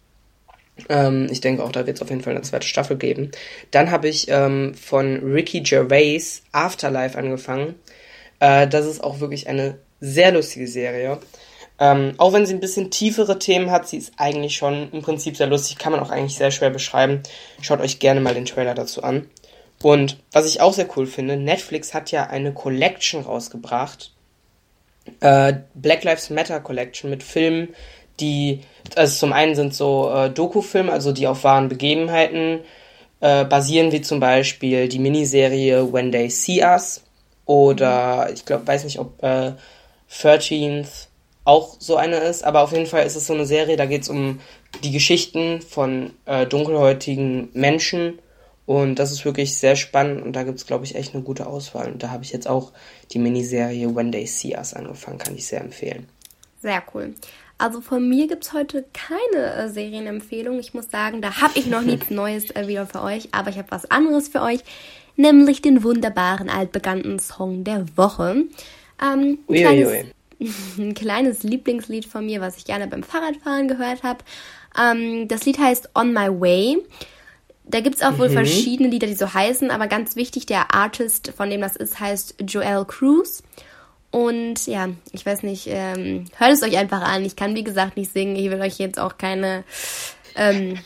Ähm, 0.89 1.27
ich 1.31 1.41
denke 1.41 1.63
auch, 1.63 1.71
da 1.71 1.85
wird 1.85 1.97
es 1.97 2.01
auf 2.01 2.09
jeden 2.09 2.21
Fall 2.21 2.33
eine 2.33 2.43
zweite 2.43 2.67
Staffel 2.67 2.97
geben. 2.97 3.31
Dann 3.71 3.91
habe 3.91 4.07
ich 4.07 4.27
ähm, 4.29 4.73
von 4.75 5.17
Ricky 5.17 5.61
Gervais 5.61 6.41
Afterlife 6.51 7.17
angefangen. 7.17 7.75
Äh, 8.39 8.67
das 8.67 8.85
ist 8.85 9.03
auch 9.03 9.19
wirklich 9.19 9.47
eine 9.47 9.77
sehr 9.99 10.31
lustige 10.31 10.67
Serie. 10.67 11.19
Ähm, 11.79 12.13
auch 12.17 12.33
wenn 12.33 12.45
sie 12.45 12.53
ein 12.53 12.59
bisschen 12.59 12.91
tiefere 12.91 13.39
Themen 13.39 13.71
hat, 13.71 13.87
sie 13.87 13.97
ist 13.97 14.13
eigentlich 14.17 14.57
schon 14.57 14.91
im 14.91 15.01
Prinzip 15.01 15.37
sehr 15.37 15.47
lustig, 15.47 15.77
kann 15.77 15.93
man 15.93 16.01
auch 16.01 16.09
eigentlich 16.09 16.37
sehr 16.37 16.51
schwer 16.51 16.69
beschreiben. 16.69 17.23
Schaut 17.61 17.79
euch 17.79 17.99
gerne 17.99 18.19
mal 18.19 18.33
den 18.33 18.45
Trailer 18.45 18.73
dazu 18.73 19.01
an. 19.01 19.29
Und 19.81 20.17
was 20.33 20.45
ich 20.45 20.59
auch 20.59 20.73
sehr 20.73 20.89
cool 20.97 21.05
finde, 21.05 21.37
Netflix 21.37 21.93
hat 21.93 22.11
ja 22.11 22.27
eine 22.27 22.53
Collection 22.53 23.21
rausgebracht. 23.21 24.11
Äh, 25.21 25.53
Black 25.73 26.03
Lives 26.03 26.29
Matter 26.29 26.59
Collection 26.59 27.09
mit 27.09 27.23
Filmen, 27.23 27.69
die, 28.19 28.61
also 28.95 29.17
zum 29.17 29.33
einen 29.33 29.55
sind 29.55 29.73
so 29.73 30.11
äh, 30.13 30.29
Doku-Filme, 30.29 30.91
also 30.91 31.11
die 31.11 31.27
auf 31.27 31.43
wahren 31.43 31.69
Begebenheiten 31.69 32.59
äh, 33.19 33.45
basieren, 33.45 33.91
wie 33.91 34.01
zum 34.01 34.19
Beispiel 34.19 34.87
die 34.87 34.99
Miniserie 34.99 35.91
When 35.91 36.11
They 36.11 36.29
See 36.29 36.63
Us 36.63 37.03
oder 37.45 38.29
ich 38.33 38.45
glaube, 38.45 38.67
weiß 38.67 38.83
nicht, 38.83 38.99
ob 38.99 39.21
äh, 39.23 39.53
13th 40.11 41.07
auch 41.45 41.77
so 41.79 41.95
eine 41.95 42.17
ist, 42.17 42.43
aber 42.43 42.61
auf 42.61 42.71
jeden 42.71 42.85
Fall 42.85 43.05
ist 43.05 43.15
es 43.15 43.27
so 43.27 43.33
eine 43.33 43.45
Serie, 43.45 43.75
da 43.75 43.85
geht 43.85 44.03
es 44.03 44.09
um 44.09 44.39
die 44.83 44.91
Geschichten 44.91 45.61
von 45.61 46.11
äh, 46.25 46.45
dunkelhäutigen 46.45 47.49
Menschen 47.53 48.19
und 48.69 48.99
das 48.99 49.11
ist 49.11 49.25
wirklich 49.25 49.57
sehr 49.57 49.75
spannend 49.75 50.21
und 50.21 50.33
da 50.33 50.43
gibt 50.43 50.59
es, 50.59 50.67
glaube 50.67 50.85
ich, 50.85 50.93
echt 50.93 51.15
eine 51.15 51.23
gute 51.23 51.47
Auswahl. 51.47 51.91
Und 51.91 52.03
da 52.03 52.11
habe 52.11 52.23
ich 52.23 52.31
jetzt 52.31 52.47
auch 52.47 52.71
die 53.11 53.17
Miniserie 53.17 53.95
When 53.95 54.11
They 54.11 54.27
See 54.27 54.55
Us 54.55 54.75
angefangen, 54.75 55.17
kann 55.17 55.33
ich 55.33 55.47
sehr 55.47 55.61
empfehlen. 55.61 56.07
Sehr 56.61 56.83
cool. 56.93 57.15
Also 57.59 57.81
von 57.81 58.07
mir 58.07 58.27
gibt 58.27 58.45
es 58.45 58.53
heute 58.53 58.85
keine 58.93 59.53
äh, 59.53 59.69
Serienempfehlung. 59.69 60.59
Ich 60.59 60.73
muss 60.73 60.89
sagen, 60.89 61.21
da 61.21 61.41
habe 61.41 61.59
ich 61.59 61.67
noch 61.67 61.81
nichts 61.81 62.09
Neues 62.09 62.49
äh, 62.55 62.67
wieder 62.67 62.87
für 62.87 63.03
euch, 63.03 63.27
aber 63.33 63.49
ich 63.49 63.57
habe 63.57 63.69
was 63.69 63.91
anderes 63.91 64.29
für 64.29 64.41
euch, 64.41 64.61
nämlich 65.17 65.61
den 65.61 65.83
wunderbaren 65.83 66.49
altbekannten 66.49 67.19
Song 67.19 67.65
der 67.65 67.85
Woche. 67.97 68.45
Ähm, 69.03 69.39
ein, 69.49 69.55
kleines, 69.55 70.05
ein 70.77 70.93
kleines 70.93 71.43
Lieblingslied 71.43 72.05
von 72.05 72.25
mir, 72.25 72.39
was 72.39 72.55
ich 72.55 72.63
gerne 72.63 72.87
beim 72.87 73.03
Fahrradfahren 73.03 73.67
gehört 73.67 74.03
habe. 74.03 74.23
Ähm, 74.79 75.27
das 75.27 75.45
Lied 75.45 75.59
heißt 75.59 75.89
On 75.95 76.13
My 76.13 76.29
Way. 76.29 76.77
Da 77.65 77.81
gibt 77.81 77.97
es 77.97 78.01
auch 78.01 78.17
wohl 78.17 78.29
mhm. 78.29 78.33
verschiedene 78.33 78.87
Lieder, 78.87 79.05
die 79.05 79.15
so 79.15 79.33
heißen, 79.33 79.69
aber 79.69 79.87
ganz 79.87 80.15
wichtig, 80.15 80.45
der 80.45 80.73
Artist, 80.73 81.33
von 81.35 81.49
dem 81.49 81.59
das 81.59 81.75
ist, 81.75 81.99
heißt 81.99 82.35
Joel 82.47 82.85
Cruz. 82.85 83.43
Und 84.11 84.65
ja, 84.65 84.89
ich 85.11 85.25
weiß 85.25 85.43
nicht, 85.43 85.67
ähm, 85.67 86.25
hört 86.37 86.53
es 86.53 86.63
euch 86.63 86.77
einfach 86.77 87.01
an. 87.01 87.25
Ich 87.25 87.35
kann, 87.35 87.55
wie 87.55 87.63
gesagt, 87.63 87.95
nicht 87.95 88.11
singen. 88.11 88.35
Ich 88.35 88.49
will 88.49 88.59
euch 88.61 88.79
jetzt 88.79 88.99
auch 88.99 89.17
keine, 89.17 89.63
ähm, 90.35 90.79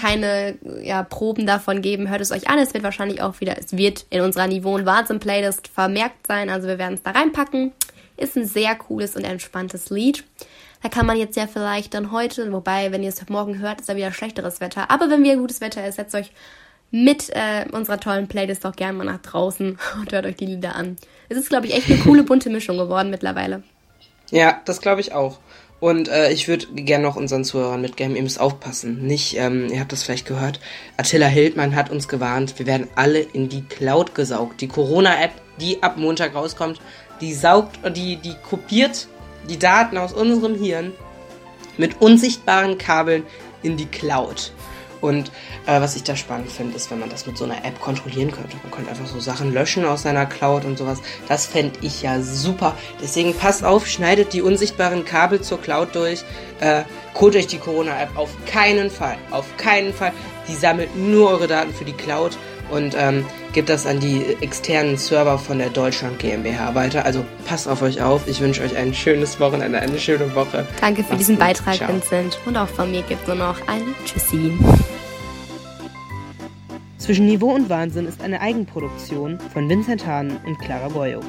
keine 0.00 0.58
ja, 0.82 1.04
Proben 1.04 1.46
davon 1.46 1.82
geben. 1.82 2.08
Hört 2.08 2.20
es 2.20 2.32
euch 2.32 2.48
an. 2.48 2.58
Es 2.58 2.74
wird 2.74 2.82
wahrscheinlich 2.82 3.22
auch 3.22 3.40
wieder, 3.40 3.56
es 3.58 3.76
wird 3.76 4.06
in 4.10 4.22
unserer 4.22 4.48
Niveau- 4.48 4.74
und 4.74 4.86
Wahnsinn-Playlist 4.86 5.68
vermerkt 5.68 6.26
sein. 6.26 6.50
Also 6.50 6.66
wir 6.66 6.78
werden 6.78 6.94
es 6.94 7.02
da 7.02 7.12
reinpacken. 7.12 7.72
Ist 8.16 8.36
ein 8.36 8.46
sehr 8.46 8.74
cooles 8.74 9.14
und 9.14 9.22
entspanntes 9.22 9.90
Lied. 9.90 10.24
Da 10.82 10.88
kann 10.88 11.06
man 11.06 11.16
jetzt 11.16 11.36
ja 11.36 11.46
vielleicht 11.46 11.94
dann 11.94 12.12
heute, 12.12 12.52
wobei, 12.52 12.90
wenn 12.92 13.02
ihr 13.02 13.08
es 13.08 13.28
morgen 13.28 13.58
hört, 13.58 13.80
ist 13.80 13.88
da 13.88 13.96
wieder 13.96 14.12
schlechteres 14.12 14.60
Wetter. 14.60 14.90
Aber 14.90 15.10
wenn 15.10 15.22
wieder 15.22 15.36
gutes 15.36 15.60
Wetter 15.60 15.86
ist, 15.86 15.96
setzt 15.96 16.14
euch 16.14 16.32
mit 16.90 17.30
äh, 17.30 17.66
unserer 17.70 18.00
tollen 18.00 18.28
Playlist 18.28 18.64
auch 18.64 18.74
gerne 18.74 18.98
mal 18.98 19.04
nach 19.04 19.20
draußen 19.20 19.78
und 20.00 20.12
hört 20.12 20.26
euch 20.26 20.36
die 20.36 20.46
Lieder 20.46 20.74
an. 20.74 20.96
Es 21.28 21.36
ist, 21.36 21.48
glaube 21.48 21.66
ich, 21.66 21.74
echt 21.74 21.90
eine 21.90 22.00
coole 22.00 22.22
bunte 22.22 22.50
Mischung 22.50 22.78
geworden 22.78 23.10
mittlerweile. 23.10 23.62
Ja, 24.30 24.60
das 24.64 24.80
glaube 24.80 25.00
ich 25.00 25.12
auch. 25.12 25.38
Und 25.80 26.08
äh, 26.08 26.32
ich 26.32 26.48
würde 26.48 26.66
gerne 26.74 27.04
noch 27.04 27.16
unseren 27.16 27.44
Zuhörern 27.44 27.80
mitgeben, 27.80 28.16
ihr 28.16 28.22
müsst 28.22 28.40
aufpassen. 28.40 29.06
Nicht, 29.06 29.36
ähm, 29.36 29.68
ihr 29.70 29.78
habt 29.78 29.92
das 29.92 30.02
vielleicht 30.02 30.26
gehört, 30.26 30.58
Attila 30.96 31.26
Hildmann 31.26 31.76
hat 31.76 31.90
uns 31.90 32.08
gewarnt, 32.08 32.58
wir 32.58 32.66
werden 32.66 32.88
alle 32.96 33.20
in 33.20 33.48
die 33.48 33.62
Cloud 33.62 34.14
gesaugt. 34.14 34.60
Die 34.60 34.66
Corona-App, 34.66 35.32
die 35.60 35.82
ab 35.82 35.96
Montag 35.96 36.34
rauskommt, 36.34 36.80
die 37.20 37.32
saugt, 37.32 37.78
die, 37.96 38.16
die 38.16 38.34
kopiert 38.48 39.06
die 39.48 39.58
Daten 39.58 39.98
aus 39.98 40.12
unserem 40.12 40.56
Hirn 40.56 40.92
mit 41.76 42.00
unsichtbaren 42.00 42.76
Kabeln 42.76 43.22
in 43.62 43.76
die 43.76 43.86
Cloud. 43.86 44.52
Und 45.00 45.30
äh, 45.66 45.80
was 45.80 45.96
ich 45.96 46.02
da 46.02 46.16
spannend 46.16 46.50
finde, 46.50 46.76
ist, 46.76 46.90
wenn 46.90 46.98
man 47.00 47.08
das 47.08 47.26
mit 47.26 47.36
so 47.36 47.44
einer 47.44 47.64
App 47.64 47.80
kontrollieren 47.80 48.30
könnte. 48.30 48.56
Man 48.62 48.72
könnte 48.72 48.90
einfach 48.90 49.06
so 49.06 49.20
Sachen 49.20 49.52
löschen 49.52 49.84
aus 49.84 50.02
seiner 50.02 50.26
Cloud 50.26 50.64
und 50.64 50.78
sowas. 50.78 50.98
Das 51.28 51.46
fände 51.46 51.78
ich 51.82 52.02
ja 52.02 52.20
super. 52.20 52.76
Deswegen 53.02 53.34
passt 53.34 53.64
auf, 53.64 53.86
schneidet 53.86 54.32
die 54.32 54.42
unsichtbaren 54.42 55.04
Kabel 55.04 55.40
zur 55.40 55.60
Cloud 55.60 55.94
durch. 55.94 56.24
Äh, 56.60 56.82
holt 57.14 57.36
euch 57.36 57.46
die 57.46 57.58
Corona-App 57.58 58.16
auf 58.16 58.30
keinen 58.46 58.90
Fall. 58.90 59.16
Auf 59.30 59.56
keinen 59.56 59.92
Fall. 59.92 60.12
Die 60.48 60.54
sammelt 60.54 60.96
nur 60.96 61.30
eure 61.30 61.46
Daten 61.46 61.74
für 61.74 61.84
die 61.84 61.92
Cloud 61.92 62.36
und 62.70 62.94
ähm, 62.98 63.24
gebt 63.52 63.68
das 63.68 63.86
an 63.86 64.00
die 64.00 64.36
externen 64.40 64.96
Server 64.96 65.38
von 65.38 65.58
der 65.58 65.70
Deutschland 65.70 66.18
GmbH 66.18 66.74
weiter. 66.74 67.04
Also 67.04 67.24
passt 67.46 67.68
auf 67.68 67.82
euch 67.82 68.02
auf. 68.02 68.26
Ich 68.26 68.40
wünsche 68.40 68.62
euch 68.62 68.76
ein 68.76 68.94
schönes 68.94 69.40
Wochenende, 69.40 69.78
eine 69.78 69.98
schöne 69.98 70.34
Woche. 70.34 70.66
Danke 70.80 71.02
für 71.02 71.10
Macht's 71.10 71.18
diesen 71.18 71.36
gut. 71.36 71.44
Beitrag, 71.44 71.74
Ciao. 71.76 71.88
Vincent. 71.88 72.38
Und 72.46 72.56
auch 72.56 72.68
von 72.68 72.90
mir 72.90 73.02
gibt 73.02 73.22
es 73.22 73.26
nur 73.26 73.36
noch 73.36 73.56
ein 73.66 73.94
Tschüssi. 74.04 74.52
Zwischen 77.08 77.24
Niveau 77.24 77.54
und 77.54 77.70
Wahnsinn 77.70 78.04
ist 78.04 78.20
eine 78.20 78.38
Eigenproduktion 78.42 79.40
von 79.40 79.66
Vincent 79.66 80.06
Hahn 80.06 80.36
und 80.44 80.58
Clara 80.58 80.88
Boyuk. 80.88 81.24